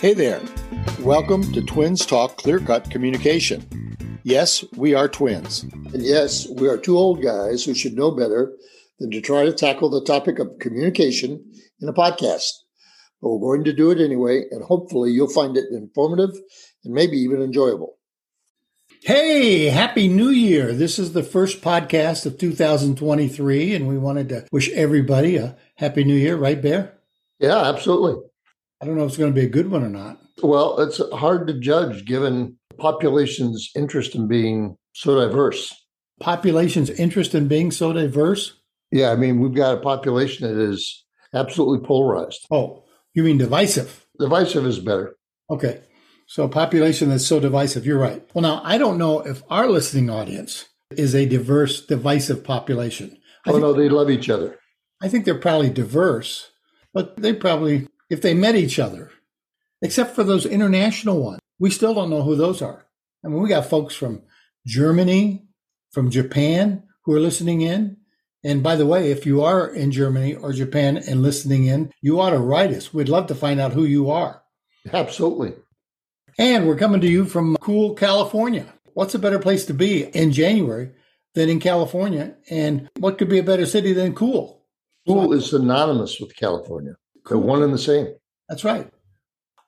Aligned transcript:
Hey 0.00 0.14
there. 0.14 0.40
Welcome 1.00 1.52
to 1.52 1.60
Twins 1.60 2.06
Talk 2.06 2.38
Clear 2.38 2.58
Cut 2.58 2.90
Communication. 2.90 3.66
Yes, 4.22 4.64
we 4.76 4.94
are 4.94 5.08
twins. 5.08 5.62
And 5.62 6.02
yes, 6.02 6.48
we 6.56 6.68
are 6.68 6.78
two 6.78 6.96
old 6.96 7.22
guys 7.22 7.64
who 7.64 7.74
should 7.74 7.94
know 7.94 8.10
better 8.10 8.56
than 8.98 9.10
to 9.10 9.20
try 9.20 9.44
to 9.44 9.52
tackle 9.52 9.90
the 9.90 10.02
topic 10.02 10.38
of 10.38 10.58
communication 10.58 11.44
in 11.82 11.88
a 11.88 11.92
podcast. 11.92 12.50
But 13.20 13.28
we're 13.28 13.56
going 13.56 13.64
to 13.64 13.74
do 13.74 13.90
it 13.90 14.00
anyway, 14.00 14.44
and 14.50 14.64
hopefully 14.64 15.10
you'll 15.10 15.28
find 15.28 15.56
it 15.56 15.66
informative 15.70 16.30
and 16.82 16.94
maybe 16.94 17.18
even 17.18 17.42
enjoyable. 17.42 17.98
Hey, 19.02 19.64
Happy 19.64 20.08
New 20.08 20.28
Year. 20.28 20.74
This 20.74 20.98
is 20.98 21.14
the 21.14 21.22
first 21.22 21.62
podcast 21.62 22.26
of 22.26 22.36
2023, 22.36 23.74
and 23.74 23.88
we 23.88 23.96
wanted 23.96 24.28
to 24.28 24.46
wish 24.52 24.68
everybody 24.72 25.36
a 25.36 25.56
Happy 25.76 26.04
New 26.04 26.14
Year, 26.14 26.36
right, 26.36 26.60
Bear? 26.60 26.98
Yeah, 27.38 27.62
absolutely. 27.62 28.22
I 28.78 28.84
don't 28.84 28.96
know 28.96 29.04
if 29.04 29.08
it's 29.08 29.16
going 29.16 29.32
to 29.32 29.40
be 29.40 29.46
a 29.46 29.50
good 29.50 29.70
one 29.70 29.82
or 29.82 29.88
not. 29.88 30.20
Well, 30.42 30.78
it's 30.80 31.00
hard 31.14 31.46
to 31.46 31.58
judge 31.58 32.04
given 32.04 32.58
the 32.68 32.76
population's 32.76 33.70
interest 33.74 34.14
in 34.14 34.28
being 34.28 34.76
so 34.92 35.18
diverse. 35.18 35.74
Population's 36.20 36.90
interest 36.90 37.34
in 37.34 37.48
being 37.48 37.70
so 37.70 37.94
diverse? 37.94 38.60
Yeah, 38.92 39.12
I 39.12 39.16
mean, 39.16 39.40
we've 39.40 39.54
got 39.54 39.78
a 39.78 39.80
population 39.80 40.46
that 40.46 40.62
is 40.62 41.06
absolutely 41.32 41.86
polarized. 41.86 42.46
Oh, 42.50 42.84
you 43.14 43.22
mean 43.22 43.38
divisive? 43.38 44.04
Divisive 44.18 44.66
is 44.66 44.78
better. 44.78 45.16
Okay. 45.48 45.80
So, 46.30 46.44
a 46.44 46.48
population 46.48 47.08
that's 47.08 47.26
so 47.26 47.40
divisive, 47.40 47.84
you're 47.84 47.98
right. 47.98 48.22
Well, 48.32 48.42
now, 48.42 48.62
I 48.62 48.78
don't 48.78 48.98
know 48.98 49.18
if 49.18 49.42
our 49.50 49.66
listening 49.68 50.08
audience 50.08 50.66
is 50.92 51.12
a 51.12 51.26
diverse, 51.26 51.84
divisive 51.84 52.44
population. 52.44 53.18
I 53.44 53.50
oh, 53.50 53.58
no, 53.58 53.72
they 53.72 53.88
love 53.88 54.10
each 54.10 54.30
other. 54.30 54.56
I 55.02 55.08
think 55.08 55.24
they're 55.24 55.34
probably 55.34 55.70
diverse, 55.70 56.52
but 56.94 57.16
they 57.16 57.32
probably 57.32 57.88
if 58.10 58.22
they 58.22 58.32
met 58.32 58.54
each 58.54 58.78
other, 58.78 59.10
except 59.82 60.14
for 60.14 60.22
those 60.22 60.46
international 60.46 61.20
ones. 61.20 61.40
We 61.58 61.68
still 61.68 61.94
don't 61.94 62.10
know 62.10 62.22
who 62.22 62.36
those 62.36 62.62
are. 62.62 62.86
I 63.24 63.28
mean, 63.28 63.42
we 63.42 63.48
got 63.48 63.66
folks 63.66 63.96
from 63.96 64.22
Germany, 64.64 65.48
from 65.90 66.12
Japan 66.12 66.84
who 67.06 67.12
are 67.12 67.20
listening 67.20 67.62
in. 67.62 67.96
And 68.44 68.62
by 68.62 68.76
the 68.76 68.86
way, 68.86 69.10
if 69.10 69.26
you 69.26 69.42
are 69.42 69.66
in 69.66 69.90
Germany 69.90 70.36
or 70.36 70.52
Japan 70.52 70.96
and 70.96 71.24
listening 71.24 71.64
in, 71.64 71.92
you 72.00 72.20
ought 72.20 72.30
to 72.30 72.38
write 72.38 72.70
us. 72.70 72.94
We'd 72.94 73.08
love 73.08 73.26
to 73.26 73.34
find 73.34 73.58
out 73.58 73.72
who 73.72 73.82
you 73.82 74.12
are. 74.12 74.44
Absolutely. 74.92 75.54
And 76.40 76.66
we're 76.66 76.76
coming 76.76 77.02
to 77.02 77.06
you 77.06 77.26
from 77.26 77.54
cool 77.56 77.92
California. 77.92 78.64
What's 78.94 79.14
a 79.14 79.18
better 79.18 79.38
place 79.38 79.66
to 79.66 79.74
be 79.74 80.04
in 80.04 80.32
January 80.32 80.90
than 81.34 81.50
in 81.50 81.60
California? 81.60 82.34
And 82.48 82.88
what 82.98 83.18
could 83.18 83.28
be 83.28 83.38
a 83.38 83.42
better 83.42 83.66
city 83.66 83.92
than 83.92 84.14
cool? 84.14 84.64
Cool 85.06 85.34
is 85.34 85.50
synonymous 85.50 86.18
with 86.18 86.34
California. 86.34 86.94
They're 87.28 87.36
one 87.36 87.62
and 87.62 87.74
the 87.74 87.78
same. 87.78 88.14
That's 88.48 88.64
right. 88.64 88.90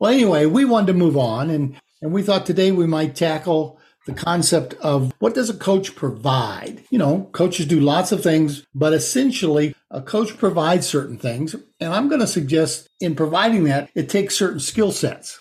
Well, 0.01 0.13
anyway, 0.13 0.47
we 0.47 0.65
wanted 0.65 0.87
to 0.87 0.93
move 0.95 1.19
on, 1.19 1.51
and 1.51 1.79
and 2.01 2.11
we 2.11 2.23
thought 2.23 2.47
today 2.47 2.73
we 2.73 2.87
might 2.87 3.15
tackle 3.15 3.79
the 4.07 4.15
concept 4.15 4.73
of 4.81 5.13
what 5.19 5.35
does 5.35 5.51
a 5.51 5.55
coach 5.55 5.95
provide? 5.95 6.85
You 6.89 6.97
know, 6.97 7.29
coaches 7.33 7.67
do 7.67 7.81
lots 7.81 8.13
of 8.13 8.23
things, 8.23 8.65
but 8.75 8.95
essentially 8.95 9.75
a 9.91 10.01
coach 10.01 10.39
provides 10.39 10.87
certain 10.87 11.19
things. 11.19 11.55
And 11.81 11.93
I'm 11.93 12.09
going 12.09 12.23
to 12.23 12.27
suggest 12.27 12.89
in 12.99 13.15
providing 13.15 13.65
that, 13.65 13.91
it 13.95 14.09
takes 14.09 14.35
certain 14.35 14.59
skill 14.59 14.91
sets. 14.91 15.39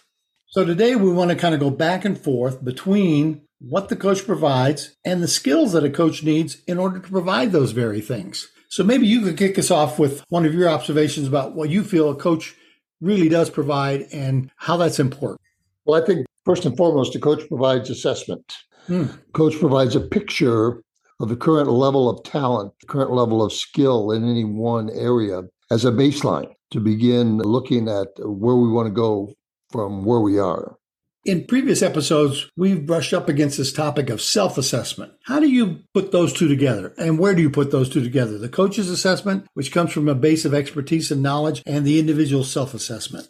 So 0.54 0.66
today 0.66 0.98
we 0.98 1.10
want 1.10 1.30
to 1.30 1.38
kind 1.38 1.54
of 1.54 1.62
go 1.62 1.70
back 1.70 2.04
and 2.04 2.20
forth 2.20 2.62
between 2.62 3.44
what 3.60 3.88
the 3.88 3.96
coach 3.96 4.26
provides 4.26 4.98
and 5.06 5.24
the 5.24 5.28
skills 5.30 5.72
that 5.72 5.86
a 5.86 5.90
coach 5.90 6.24
needs 6.24 6.58
in 6.68 6.78
order 6.78 7.00
to 7.00 7.10
provide 7.10 7.54
those 7.54 7.72
very 7.72 8.02
things. 8.02 8.50
So 8.68 8.84
maybe 8.84 9.08
you 9.08 9.22
could 9.22 9.38
kick 9.38 9.58
us 9.58 9.72
off 9.72 9.98
with 9.98 10.26
one 10.28 10.46
of 10.46 10.54
your 10.54 10.68
observations 10.68 11.26
about 11.26 11.56
what 11.56 11.70
you 11.70 11.86
feel 11.86 12.10
a 12.10 12.18
coach 12.18 12.54
really 13.00 13.30
does 13.30 13.50
provide 13.50 14.08
and 14.12 14.52
how 14.58 14.76
that's 14.76 15.00
important. 15.00 15.40
Well, 15.86 16.04
I 16.04 16.06
think 16.06 16.26
first 16.44 16.66
and 16.66 16.76
foremost, 16.76 17.16
a 17.16 17.20
coach 17.20 17.48
provides 17.48 17.90
assessment. 17.90 18.54
Hmm. 18.88 19.06
Coach 19.32 19.58
provides 19.58 19.96
a 19.96 20.02
picture 20.02 20.84
of 21.22 21.30
the 21.30 21.38
current 21.38 21.70
level 21.70 22.10
of 22.10 22.26
talent, 22.26 22.74
the 22.82 22.88
current 22.88 23.12
level 23.12 23.42
of 23.42 23.54
skill 23.54 24.12
in 24.12 24.30
any 24.30 24.44
one 24.44 24.90
area 24.90 25.44
as 25.72 25.86
a 25.86 25.92
baseline 25.92 26.52
to 26.72 26.82
begin 26.82 27.38
looking 27.38 27.88
at 27.88 28.10
where 28.18 28.58
we 28.58 28.68
want 28.68 28.88
to 28.88 28.94
go 28.94 29.34
from 29.72 30.04
where 30.04 30.20
we 30.20 30.38
are. 30.38 30.78
In 31.24 31.46
previous 31.46 31.84
episodes, 31.84 32.50
we've 32.58 32.86
brushed 32.86 33.14
up 33.14 33.30
against 33.30 33.58
this 33.58 33.72
topic 33.72 34.10
of 34.10 34.22
self 34.22 34.58
assessment. 34.58 35.14
How 35.26 35.40
do 35.40 35.48
you 35.48 35.82
put 35.94 36.12
those 36.12 36.34
two 36.34 36.48
together? 36.48 36.96
And 36.98 37.20
where 37.20 37.36
do 37.36 37.44
you 37.44 37.52
put 37.52 37.70
those 37.70 37.90
two 37.90 38.02
together? 38.02 38.40
The 38.40 38.50
coach's 38.50 38.90
assessment, 38.90 39.46
which 39.54 39.72
comes 39.72 39.92
from 39.92 40.08
a 40.08 40.16
base 40.16 40.46
of 40.46 40.54
expertise 40.56 41.12
and 41.12 41.22
knowledge, 41.22 41.62
and 41.68 41.86
the 41.86 42.00
individual 42.00 42.44
self 42.44 42.74
assessment. 42.74 43.28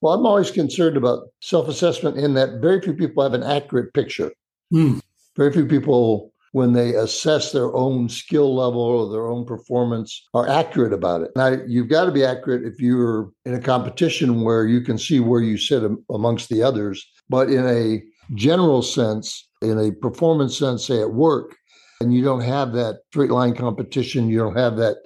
Well, 0.00 0.12
I'm 0.12 0.26
always 0.26 0.52
concerned 0.52 0.96
about 0.96 1.24
self 1.40 1.66
assessment 1.66 2.18
in 2.18 2.34
that 2.34 2.60
very 2.60 2.80
few 2.80 2.94
people 2.94 3.24
have 3.24 3.34
an 3.34 3.42
accurate 3.42 3.92
picture. 3.94 4.30
Mm. 4.72 5.00
Very 5.36 5.52
few 5.52 5.66
people, 5.66 6.32
when 6.54 6.72
they 6.72 6.94
assess 6.94 7.50
their 7.50 7.74
own 7.74 8.08
skill 8.08 8.54
level 8.54 8.80
or 8.80 9.10
their 9.10 9.26
own 9.26 9.44
performance, 9.44 10.26
are 10.34 10.48
accurate 10.48 10.92
about 10.92 11.20
it. 11.20 11.30
Now, 11.34 11.56
you've 11.66 11.88
got 11.88 12.04
to 12.04 12.12
be 12.12 12.24
accurate 12.24 12.64
if 12.64 12.80
you're 12.80 13.30
in 13.44 13.54
a 13.54 13.60
competition 13.60 14.42
where 14.42 14.64
you 14.64 14.80
can 14.80 14.96
see 14.96 15.18
where 15.18 15.40
you 15.40 15.58
sit 15.58 15.82
amongst 16.08 16.48
the 16.48 16.62
others 16.62 17.04
but 17.28 17.48
in 17.48 17.66
a 17.66 18.02
general 18.34 18.82
sense, 18.82 19.48
in 19.62 19.78
a 19.78 19.92
performance 19.92 20.58
sense, 20.58 20.86
say 20.86 21.00
at 21.00 21.14
work, 21.14 21.56
and 22.00 22.12
you 22.12 22.22
don't 22.22 22.40
have 22.42 22.72
that 22.72 23.00
straight 23.10 23.30
line 23.30 23.54
competition, 23.54 24.28
you 24.28 24.38
don't 24.38 24.56
have 24.56 24.76
that 24.76 24.98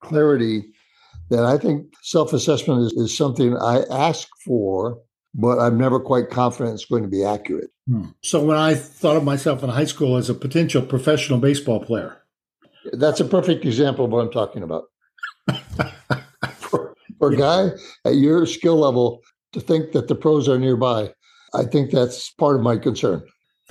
clarity, 0.00 0.64
then 1.30 1.44
I 1.44 1.56
think 1.56 1.86
self 2.02 2.32
assessment 2.32 2.82
is, 2.82 2.92
is 2.92 3.16
something 3.16 3.56
I 3.56 3.82
ask 3.90 4.28
for, 4.44 4.98
but 5.34 5.58
I'm 5.58 5.76
never 5.76 6.00
quite 6.00 6.30
confident 6.30 6.74
it's 6.74 6.84
going 6.84 7.02
to 7.02 7.08
be 7.08 7.24
accurate. 7.24 7.70
Hmm. 7.88 8.06
So 8.22 8.42
when 8.44 8.56
I 8.56 8.74
thought 8.74 9.16
of 9.16 9.24
myself 9.24 9.62
in 9.62 9.70
high 9.70 9.84
school 9.84 10.16
as 10.16 10.30
a 10.30 10.34
potential 10.34 10.82
professional 10.82 11.38
baseball 11.38 11.84
player, 11.84 12.22
that's 12.92 13.20
a 13.20 13.24
perfect 13.24 13.64
example 13.64 14.04
of 14.04 14.10
what 14.10 14.20
I'm 14.20 14.30
talking 14.30 14.62
about. 14.62 14.84
for, 16.56 16.94
for 17.18 17.32
a 17.32 17.36
guy 17.36 17.70
at 18.04 18.16
your 18.16 18.46
skill 18.46 18.76
level 18.76 19.20
to 19.52 19.60
think 19.60 19.92
that 19.92 20.08
the 20.08 20.14
pros 20.14 20.48
are 20.48 20.58
nearby 20.58 21.12
I 21.54 21.64
think 21.64 21.90
that's 21.92 22.30
part 22.30 22.56
of 22.56 22.62
my 22.62 22.76
concern. 22.76 23.22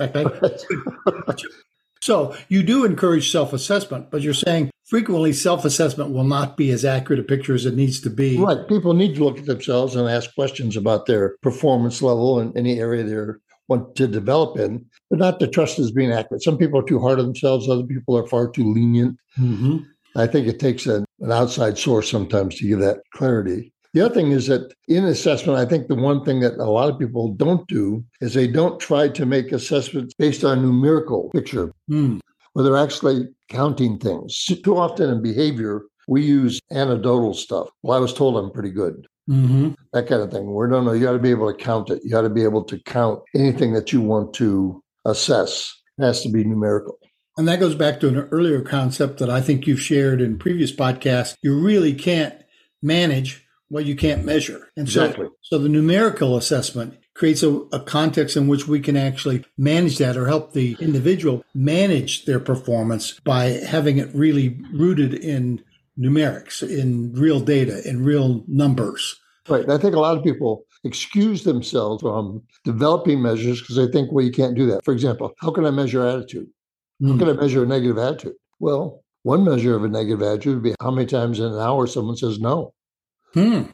so 2.04 2.36
you 2.50 2.62
do 2.62 2.84
encourage 2.84 3.32
self-assessment, 3.32 4.10
but 4.10 4.20
you're 4.20 4.34
saying 4.34 4.70
frequently 4.84 5.32
self-assessment 5.32 6.10
will 6.10 6.24
not 6.24 6.54
be 6.54 6.70
as 6.70 6.84
accurate 6.84 7.18
a 7.18 7.22
picture 7.22 7.54
as 7.54 7.64
it 7.64 7.74
needs 7.74 7.98
to 8.02 8.10
be. 8.10 8.36
Right. 8.36 8.68
People 8.68 8.92
need 8.92 9.14
to 9.14 9.24
look 9.24 9.38
at 9.38 9.46
themselves 9.46 9.96
and 9.96 10.06
ask 10.06 10.34
questions 10.34 10.76
about 10.76 11.06
their 11.06 11.38
performance 11.40 12.02
level 12.02 12.40
in 12.40 12.54
any 12.58 12.78
area 12.78 13.04
they 13.04 13.32
want 13.68 13.96
to 13.96 14.06
develop 14.06 14.58
in, 14.58 14.84
but 15.08 15.18
not 15.18 15.40
to 15.40 15.48
trust 15.48 15.78
as 15.78 15.92
being 15.92 16.12
accurate. 16.12 16.42
Some 16.42 16.58
people 16.58 16.78
are 16.80 16.86
too 16.86 17.00
hard 17.00 17.18
on 17.18 17.24
themselves. 17.24 17.70
Other 17.70 17.84
people 17.84 18.18
are 18.18 18.26
far 18.26 18.50
too 18.50 18.70
lenient. 18.70 19.18
Mm-hmm. 19.38 19.78
I 20.14 20.26
think 20.26 20.46
it 20.46 20.60
takes 20.60 20.84
an 20.84 21.06
outside 21.32 21.78
source 21.78 22.10
sometimes 22.10 22.56
to 22.56 22.68
give 22.68 22.80
that 22.80 22.98
clarity. 23.14 23.72
The 23.94 24.04
other 24.04 24.14
thing 24.14 24.32
is 24.32 24.48
that 24.48 24.74
in 24.88 25.04
assessment, 25.04 25.56
I 25.56 25.64
think 25.64 25.86
the 25.86 25.94
one 25.94 26.24
thing 26.24 26.40
that 26.40 26.54
a 26.54 26.68
lot 26.68 26.90
of 26.90 26.98
people 26.98 27.32
don't 27.32 27.66
do 27.68 28.04
is 28.20 28.34
they 28.34 28.48
don't 28.48 28.80
try 28.80 29.08
to 29.08 29.24
make 29.24 29.52
assessments 29.52 30.14
based 30.18 30.42
on 30.42 30.62
numerical 30.62 31.30
picture, 31.30 31.72
mm. 31.88 32.18
where 32.52 32.64
they're 32.64 32.76
actually 32.76 33.28
counting 33.48 33.98
things. 33.98 34.46
Too 34.46 34.76
often 34.76 35.10
in 35.10 35.22
behavior, 35.22 35.82
we 36.08 36.24
use 36.24 36.60
anecdotal 36.72 37.34
stuff. 37.34 37.68
Well, 37.82 37.96
I 37.96 38.00
was 38.00 38.12
told 38.12 38.36
I'm 38.36 38.50
pretty 38.50 38.72
good. 38.72 39.06
Mm-hmm. 39.30 39.70
That 39.92 40.08
kind 40.08 40.22
of 40.22 40.32
thing. 40.32 40.52
Where 40.52 40.66
no, 40.66 40.82
no, 40.82 40.92
you 40.92 41.04
got 41.04 41.12
to 41.12 41.18
be 41.20 41.30
able 41.30 41.50
to 41.50 41.56
count 41.56 41.88
it. 41.88 42.02
You 42.02 42.10
got 42.10 42.22
to 42.22 42.30
be 42.30 42.42
able 42.42 42.64
to 42.64 42.78
count 42.80 43.22
anything 43.34 43.74
that 43.74 43.92
you 43.92 44.00
want 44.00 44.34
to 44.34 44.82
assess. 45.04 45.72
It 45.98 46.04
has 46.04 46.20
to 46.22 46.28
be 46.28 46.42
numerical. 46.42 46.98
And 47.36 47.46
that 47.46 47.60
goes 47.60 47.76
back 47.76 48.00
to 48.00 48.08
an 48.08 48.16
earlier 48.16 48.60
concept 48.60 49.18
that 49.18 49.30
I 49.30 49.40
think 49.40 49.66
you've 49.68 49.80
shared 49.80 50.20
in 50.20 50.36
previous 50.36 50.74
podcasts. 50.74 51.34
You 51.42 51.58
really 51.58 51.94
can't 51.94 52.34
manage 52.82 53.43
what 53.74 53.86
you 53.86 53.96
can't 53.96 54.24
measure. 54.24 54.70
And 54.76 54.86
exactly. 54.86 55.26
so, 55.26 55.56
so 55.56 55.58
the 55.58 55.68
numerical 55.68 56.36
assessment 56.36 56.96
creates 57.14 57.42
a, 57.42 57.50
a, 57.72 57.80
context 57.80 58.36
in 58.36 58.46
which 58.46 58.68
we 58.68 58.78
can 58.78 58.96
actually 58.96 59.44
manage 59.58 59.98
that 59.98 60.16
or 60.16 60.28
help 60.28 60.52
the 60.52 60.76
individual 60.80 61.44
manage 61.54 62.24
their 62.24 62.38
performance 62.38 63.18
by 63.24 63.46
having 63.46 63.98
it 63.98 64.14
really 64.14 64.60
rooted 64.72 65.12
in 65.12 65.60
numerics, 65.98 66.62
in 66.62 67.12
real 67.14 67.40
data, 67.40 67.86
in 67.88 68.04
real 68.04 68.44
numbers. 68.46 69.20
Right. 69.48 69.68
I 69.68 69.76
think 69.76 69.96
a 69.96 70.00
lot 70.00 70.16
of 70.16 70.22
people 70.22 70.64
excuse 70.84 71.42
themselves 71.42 72.00
from 72.02 72.44
developing 72.64 73.22
measures 73.22 73.60
because 73.60 73.74
they 73.74 73.88
think, 73.88 74.12
well, 74.12 74.24
you 74.24 74.30
can't 74.30 74.54
do 74.54 74.66
that. 74.66 74.84
For 74.84 74.92
example, 74.92 75.32
how 75.40 75.50
can 75.50 75.66
I 75.66 75.72
measure 75.72 76.06
attitude? 76.06 76.46
Mm. 77.02 77.08
How 77.08 77.12
hmm. 77.14 77.18
can 77.18 77.28
I 77.28 77.32
measure 77.32 77.64
a 77.64 77.66
negative 77.66 77.98
attitude? 77.98 78.34
Well, 78.60 79.02
one 79.24 79.44
measure 79.44 79.74
of 79.74 79.82
a 79.82 79.88
negative 79.88 80.22
attitude 80.22 80.54
would 80.54 80.62
be 80.62 80.74
how 80.80 80.92
many 80.92 81.06
times 81.06 81.40
in 81.40 81.46
an 81.46 81.58
hour 81.58 81.88
someone 81.88 82.16
says 82.16 82.38
no. 82.38 82.72
Hmm. 83.34 83.64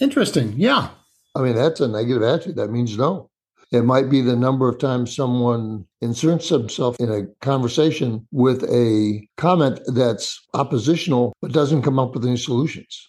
Interesting. 0.00 0.54
Yeah. 0.56 0.90
I 1.34 1.40
mean, 1.40 1.54
that's 1.54 1.80
a 1.80 1.88
negative 1.88 2.22
attitude. 2.22 2.56
That 2.56 2.70
means 2.70 2.96
no. 2.96 3.30
It 3.72 3.82
might 3.82 4.08
be 4.08 4.20
the 4.20 4.36
number 4.36 4.68
of 4.68 4.78
times 4.78 5.16
someone 5.16 5.86
inserts 6.00 6.48
himself 6.48 6.96
in 7.00 7.10
a 7.10 7.26
conversation 7.44 8.26
with 8.30 8.62
a 8.64 9.26
comment 9.36 9.80
that's 9.88 10.40
oppositional 10.54 11.32
but 11.42 11.52
doesn't 11.52 11.82
come 11.82 11.98
up 11.98 12.14
with 12.14 12.24
any 12.24 12.36
solutions. 12.36 13.08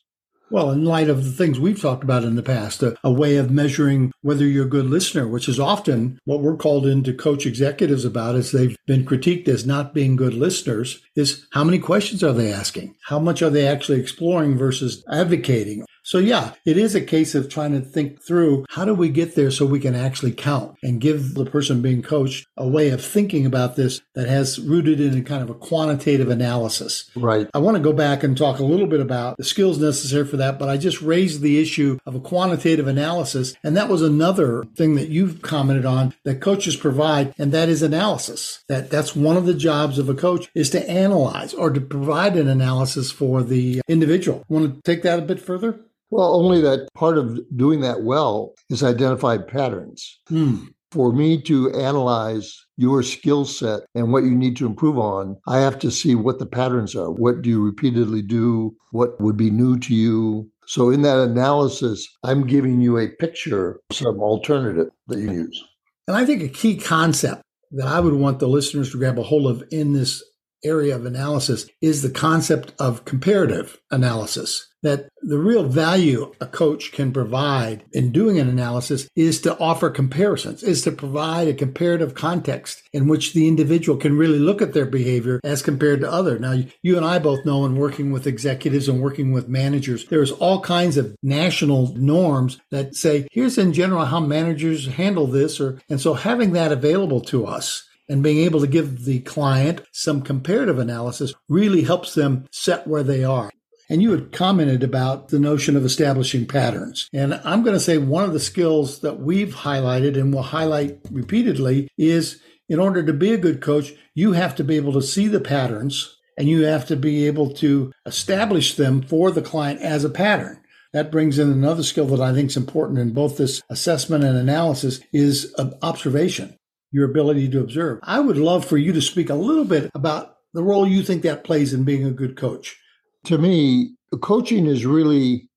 Well, 0.50 0.72
in 0.72 0.86
light 0.86 1.10
of 1.10 1.26
the 1.26 1.32
things 1.32 1.60
we've 1.60 1.80
talked 1.80 2.06
about 2.06 2.24
in 2.24 2.36
the 2.36 2.44
past, 2.44 2.82
a, 2.82 2.96
a, 3.04 3.12
way 3.12 3.36
of 3.36 3.52
measuring 3.52 4.14
whether 4.22 4.46
you're 4.46 4.66
a 4.66 4.70
good 4.70 4.86
listener, 4.86 5.28
which 5.28 5.50
is 5.50 5.60
often 5.60 6.20
what 6.24 6.42
we're 6.42 6.56
called 6.56 6.86
in 6.86 7.04
to 7.04 7.14
coach 7.14 7.46
executives 7.46 8.06
about 8.06 8.36
as 8.36 8.54
they've 8.54 8.78
been 8.86 9.06
critiqued 9.06 9.50
as 9.50 9.66
not 9.66 9.94
being 9.94 10.16
good 10.16 10.34
listeners, 10.34 11.02
is 11.18 11.46
how 11.52 11.66
many 11.66 11.80
questions 11.80 12.24
are 12.24 12.32
they 12.32 12.52
asking? 12.52 12.96
How 13.08 13.20
much 13.20 13.42
are 13.42 13.50
they 13.50 13.68
actually 13.68 14.00
exploring 14.00 14.58
versus 14.58 15.04
advocating? 15.12 15.84
So 16.08 16.20
yeah, 16.20 16.54
it 16.64 16.78
is 16.78 16.96
a 16.96 17.02
case 17.02 17.36
of 17.36 17.50
trying 17.50 17.74
to 17.74 17.82
think 17.82 18.24
through 18.24 18.66
how 18.70 18.86
do 18.86 18.94
we 18.94 19.10
get 19.10 19.36
there 19.36 19.52
so 19.52 19.66
we 19.66 19.82
can 19.82 19.94
actually 19.94 20.32
count 20.32 20.78
and 20.82 21.02
give 21.02 21.34
the 21.34 21.44
person 21.44 21.82
being 21.82 22.02
coached 22.02 22.48
a 22.56 22.66
way 22.66 22.92
of 22.92 23.04
thinking 23.04 23.46
about 23.46 23.76
this 23.76 24.00
that 24.16 24.30
has 24.30 24.58
rooted 24.58 25.02
in 25.02 25.18
a 25.18 25.22
kind 25.22 25.44
of 25.44 25.50
a 25.50 25.54
quantitative 25.54 26.30
analysis. 26.30 27.12
Right. 27.14 27.50
I 27.54 27.58
want 27.58 27.76
to 27.76 27.84
go 27.84 27.92
back 27.92 28.24
and 28.24 28.38
talk 28.38 28.60
a 28.60 28.64
little 28.64 28.88
bit 28.88 29.02
about 29.02 29.36
the 29.36 29.44
skills 29.44 29.80
necessary 29.80 30.26
for 30.26 30.38
that, 30.38 30.58
but 30.58 30.70
I 30.70 30.78
just 30.78 31.02
raised 31.02 31.42
the 31.42 31.62
issue 31.62 32.00
of 32.06 32.16
a 32.16 32.22
quantitative 32.22 32.88
analysis. 32.88 33.56
And 33.62 33.76
that 33.76 33.90
was 33.90 34.02
another 34.02 34.64
thing 34.78 34.96
that 34.96 35.10
you've 35.10 35.42
commented 35.42 35.86
on 35.86 36.14
that 36.24 36.40
coaches 36.40 36.78
provide, 36.78 37.34
and 37.38 37.52
that 37.52 37.68
is 37.68 37.82
analysis. 37.82 38.64
That 38.70 38.90
that's 38.90 39.14
one 39.14 39.36
of 39.36 39.46
the 39.46 39.54
jobs 39.54 40.00
of 40.00 40.08
a 40.08 40.16
coach 40.16 40.48
is 40.56 40.70
to 40.70 40.90
analyze 40.90 41.54
or 41.54 41.70
to 41.70 41.82
provide 41.82 42.38
an 42.38 42.48
analysis 42.48 43.12
for 43.12 43.44
the 43.44 43.82
individual. 43.90 44.46
Want 44.48 44.74
to 44.74 44.82
take 44.90 45.04
that 45.04 45.20
a 45.20 45.24
bit 45.24 45.42
further? 45.42 45.82
Well, 46.10 46.36
only 46.36 46.62
that 46.62 46.88
part 46.94 47.18
of 47.18 47.40
doing 47.56 47.82
that 47.82 48.04
well 48.04 48.54
is 48.70 48.84
identify 48.84 49.38
patterns. 49.38 50.20
Hmm. 50.28 50.66
For 50.92 51.12
me 51.12 51.42
to 51.42 51.74
analyze 51.74 52.66
your 52.78 53.04
skill 53.04 53.44
set 53.44 53.82
and 53.94 54.14
what 54.14 54.24
you 54.24 54.34
need 54.34 54.56
to 54.58 54.66
improve 54.66 54.98
on, 54.98 55.36
I 55.46 55.60
have 55.60 55.78
to 55.80 55.92
see 55.92 56.16
what 56.16 56.40
the 56.40 56.46
patterns 56.46 56.96
are. 56.96 57.12
What 57.12 57.42
do 57.42 57.50
you 57.50 57.62
repeatedly 57.62 58.22
do? 58.22 58.74
What 58.92 59.20
would 59.20 59.36
be 59.36 59.50
new 59.50 59.78
to 59.80 59.94
you? 59.94 60.50
So, 60.66 60.90
in 60.90 61.02
that 61.02 61.20
analysis, 61.20 62.08
I'm 62.24 62.48
giving 62.48 62.80
you 62.80 62.98
a 62.98 63.10
picture, 63.10 63.82
of 63.90 63.96
some 63.96 64.20
alternative 64.22 64.88
that 65.08 65.20
you 65.20 65.32
use. 65.32 65.64
And 66.08 66.16
I 66.16 66.26
think 66.26 66.42
a 66.42 66.48
key 66.48 66.78
concept 66.78 67.42
that 67.72 67.88
I 67.88 68.00
would 68.00 68.14
want 68.14 68.40
the 68.40 68.48
listeners 68.48 68.92
to 68.92 68.98
grab 68.98 69.20
a 69.20 69.24
hold 69.24 69.48
of 69.48 69.68
in 69.72 69.92
this 69.92 70.24
area 70.64 70.96
of 70.96 71.06
analysis 71.06 71.68
is 71.82 72.02
the 72.02 72.10
concept 72.10 72.74
of 72.80 73.06
comparative 73.06 73.78
analysis 73.92 74.68
that 74.84 75.10
the 75.22 75.38
real 75.38 75.64
value 75.64 76.32
a 76.40 76.46
coach 76.46 76.92
can 76.92 77.12
provide 77.12 77.84
in 77.94 78.12
doing 78.12 78.40
an 78.40 78.48
analysis 78.48 79.10
is 79.16 79.42
to 79.42 79.58
offer 79.60 79.90
comparisons, 79.90 80.64
is 80.64 80.82
to 80.84 80.92
provide 80.92 81.48
a 81.48 81.54
comparative 81.54 82.14
context 82.14 82.84
in 82.94 83.08
which 83.08 83.34
the 83.34 83.48
individual 83.48 83.98
can 83.98 84.18
really 84.18 84.40
look 84.40 84.62
at 84.62 84.74
their 84.74 84.86
behavior 84.86 85.40
as 85.44 85.62
compared 85.62 86.02
to 86.02 86.12
other. 86.12 86.38
Now, 86.40 86.64
you 86.82 86.98
and 86.98 87.06
I 87.06 87.20
both 87.20 87.46
know 87.46 87.66
in 87.66 87.76
working 87.76 88.12
with 88.12 88.28
executives 88.28 88.88
and 88.88 89.02
working 89.02 89.32
with 89.32 89.50
managers, 89.50 90.06
there's 90.06 90.32
all 90.32 90.62
kinds 90.62 90.98
of 90.98 91.16
national 91.24 91.94
norms 91.96 92.60
that 92.72 92.96
say, 92.96 93.28
here's 93.32 93.58
in 93.58 93.74
general 93.74 94.06
how 94.06 94.20
managers 94.20 94.88
handle 94.88 95.28
this. 95.28 95.60
Or, 95.60 95.80
and 95.90 96.00
so 96.00 96.14
having 96.14 96.54
that 96.54 96.72
available 96.72 97.22
to 97.22 97.46
us 97.46 97.84
and 98.10 98.24
being 98.24 98.38
able 98.40 98.62
to 98.62 98.68
give 98.68 99.06
the 99.06 99.20
client 99.20 99.82
some 99.92 100.22
comparative 100.22 100.80
analysis 100.80 101.34
really 101.50 101.84
helps 101.84 102.14
them 102.14 102.46
set 102.52 102.88
where 102.88 103.04
they 103.04 103.24
are. 103.24 103.50
And 103.90 104.02
you 104.02 104.12
had 104.12 104.32
commented 104.32 104.84
about 104.84 105.30
the 105.30 105.40
notion 105.40 105.76
of 105.76 105.86
establishing 105.86 106.46
patterns. 106.46 107.10
And 107.14 107.36
I'm 107.46 107.64
going 107.64 107.76
to 107.76 107.80
say 107.80 107.98
one 107.98 108.26
of 108.26 108.34
the 108.34 108.40
skills 108.40 109.00
that 109.00 109.20
we've 109.20 109.54
highlighted 109.54 110.16
and 110.20 110.34
will 110.34 110.42
highlight 110.42 111.00
repeatedly 111.10 111.88
is 111.98 112.42
in 112.70 112.80
order 112.80 113.04
to 113.04 113.14
be 113.14 113.32
a 113.32 113.38
good 113.38 113.62
coach, 113.62 113.94
you 114.14 114.34
have 114.34 114.56
to 114.56 114.64
be 114.64 114.76
able 114.76 114.94
to 114.94 115.02
see 115.02 115.28
the 115.28 115.40
patterns 115.40 116.18
and 116.38 116.48
you 116.48 116.66
have 116.66 116.86
to 116.88 116.96
be 116.96 117.26
able 117.28 117.54
to 117.56 117.92
establish 118.06 118.76
them 118.76 119.02
for 119.02 119.32
the 119.32 119.42
client 119.42 119.82
as 119.82 120.04
a 120.04 120.10
pattern. 120.10 120.62
That 120.94 121.12
brings 121.12 121.40
in 121.40 121.52
another 121.52 121.84
skill 121.84 122.08
that 122.08 122.22
I 122.22 122.34
think 122.34 122.50
is 122.50 122.58
important 122.58 123.00
in 123.00 123.14
both 123.14 123.38
this 123.38 123.62
assessment 123.70 124.24
and 124.24 124.38
analysis 124.38 125.00
is 125.12 125.54
observation, 125.82 126.58
your 126.92 127.10
ability 127.10 127.50
to 127.50 127.60
observe. 127.60 128.00
I 128.04 128.20
would 128.20 128.38
love 128.38 128.66
for 128.66 128.78
you 128.78 128.94
to 128.94 129.02
speak 129.02 129.30
a 129.30 129.36
little 129.36 129.66
bit 129.66 129.92
about 129.96 130.38
the 130.54 130.64
role 130.64 130.88
you 130.88 131.04
think 131.04 131.24
that 131.24 131.44
plays 131.44 131.74
in 131.74 131.84
being 131.84 132.06
a 132.06 132.12
good 132.12 132.36
coach 132.38 132.78
to 133.28 133.38
me, 133.38 133.92
coaching 134.22 134.66
is 134.66 134.86
really 134.86 135.50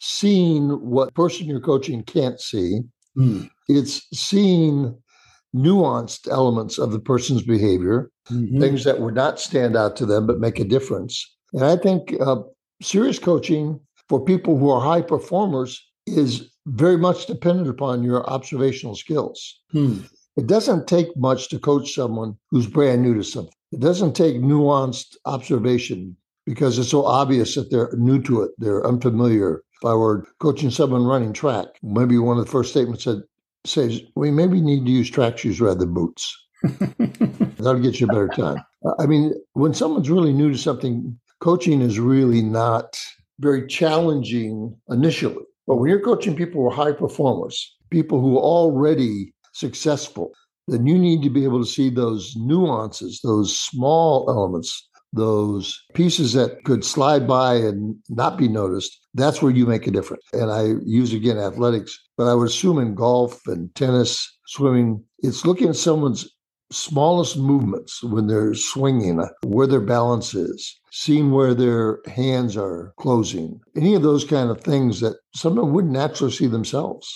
seeing 0.00 0.68
what 0.68 1.14
person 1.14 1.46
you're 1.46 1.60
coaching 1.60 2.02
can't 2.02 2.40
see. 2.40 2.80
Mm. 3.16 3.48
It's 3.68 4.06
seeing 4.12 4.96
nuanced 5.54 6.30
elements 6.30 6.78
of 6.78 6.92
the 6.92 6.98
person's 6.98 7.42
behavior, 7.42 8.10
mm-hmm. 8.30 8.60
things 8.60 8.84
that 8.84 9.00
would 9.00 9.14
not 9.14 9.40
stand 9.40 9.76
out 9.76 9.96
to 9.96 10.04
them 10.04 10.26
but 10.26 10.40
make 10.40 10.60
a 10.60 10.64
difference. 10.64 11.34
And 11.54 11.64
I 11.64 11.76
think 11.76 12.14
uh, 12.20 12.42
serious 12.82 13.18
coaching 13.18 13.80
for 14.10 14.22
people 14.22 14.58
who 14.58 14.70
are 14.70 14.82
high 14.82 15.00
performers 15.00 15.82
is 16.06 16.50
very 16.66 16.98
much 16.98 17.26
dependent 17.26 17.68
upon 17.68 18.02
your 18.02 18.28
observational 18.28 18.94
skills. 18.94 19.60
Hmm. 19.72 20.00
It 20.36 20.46
doesn't 20.46 20.86
take 20.86 21.16
much 21.16 21.48
to 21.48 21.58
coach 21.58 21.94
someone 21.94 22.36
who's 22.50 22.66
brand 22.66 23.00
new 23.00 23.14
to 23.14 23.24
something. 23.24 23.54
It 23.72 23.80
doesn't 23.80 24.14
take 24.14 24.36
nuanced 24.36 25.16
observation 25.24 26.16
because 26.46 26.78
it's 26.78 26.90
so 26.90 27.04
obvious 27.04 27.54
that 27.56 27.70
they're 27.70 27.90
new 27.96 28.22
to 28.22 28.42
it, 28.42 28.52
they're 28.58 28.86
unfamiliar. 28.86 29.62
If 29.80 29.84
I 29.84 29.94
were 29.94 30.26
coaching 30.38 30.70
someone 30.70 31.04
running 31.04 31.32
track, 31.32 31.66
maybe 31.82 32.18
one 32.18 32.38
of 32.38 32.44
the 32.44 32.50
first 32.50 32.70
statements 32.70 33.04
said, 33.04 33.22
says, 33.66 34.00
we 34.14 34.30
maybe 34.30 34.60
need 34.60 34.86
to 34.86 34.92
use 34.92 35.10
track 35.10 35.38
shoes 35.38 35.60
rather 35.60 35.80
than 35.80 35.92
boots. 35.92 36.34
That'll 36.62 37.80
get 37.80 38.00
you 38.00 38.06
a 38.06 38.08
better 38.08 38.28
time. 38.28 38.62
I 38.98 39.06
mean, 39.06 39.34
when 39.52 39.74
someone's 39.74 40.08
really 40.08 40.32
new 40.32 40.52
to 40.52 40.58
something, 40.58 41.18
coaching 41.40 41.82
is 41.82 41.98
really 41.98 42.42
not 42.42 42.98
very 43.40 43.66
challenging 43.66 44.74
initially. 44.88 45.44
But 45.66 45.76
when 45.76 45.90
you're 45.90 46.00
coaching 46.00 46.36
people 46.36 46.62
who 46.62 46.68
are 46.68 46.74
high 46.74 46.92
performers, 46.92 47.76
people 47.90 48.20
who 48.20 48.38
are 48.38 48.42
already 48.42 49.34
successful, 49.52 50.30
then 50.68 50.86
you 50.86 50.96
need 50.96 51.22
to 51.22 51.30
be 51.30 51.44
able 51.44 51.62
to 51.62 51.70
see 51.70 51.90
those 51.90 52.34
nuances, 52.36 53.20
those 53.22 53.58
small 53.58 54.26
elements 54.28 54.88
those 55.16 55.82
pieces 55.94 56.32
that 56.34 56.64
could 56.64 56.84
slide 56.84 57.26
by 57.26 57.54
and 57.54 57.96
not 58.08 58.38
be 58.38 58.48
noticed, 58.48 59.00
that's 59.14 59.42
where 59.42 59.52
you 59.52 59.66
make 59.66 59.86
a 59.86 59.90
difference. 59.90 60.22
And 60.32 60.50
I 60.50 60.74
use 60.84 61.12
again 61.12 61.38
athletics, 61.38 61.98
but 62.16 62.28
I 62.28 62.34
would 62.34 62.48
assume 62.48 62.78
in 62.78 62.94
golf 62.94 63.46
and 63.46 63.74
tennis, 63.74 64.30
swimming, 64.46 65.02
it's 65.18 65.44
looking 65.44 65.68
at 65.68 65.76
someone's 65.76 66.28
smallest 66.72 67.36
movements 67.36 68.02
when 68.02 68.26
they're 68.26 68.54
swinging, 68.54 69.24
where 69.42 69.66
their 69.66 69.80
balance 69.80 70.34
is, 70.34 70.78
seeing 70.90 71.30
where 71.30 71.54
their 71.54 72.00
hands 72.06 72.56
are 72.56 72.92
closing, 72.98 73.60
any 73.76 73.94
of 73.94 74.02
those 74.02 74.24
kind 74.24 74.50
of 74.50 74.60
things 74.60 75.00
that 75.00 75.16
someone 75.34 75.72
wouldn't 75.72 75.92
naturally 75.92 76.32
see 76.32 76.46
themselves. 76.46 77.08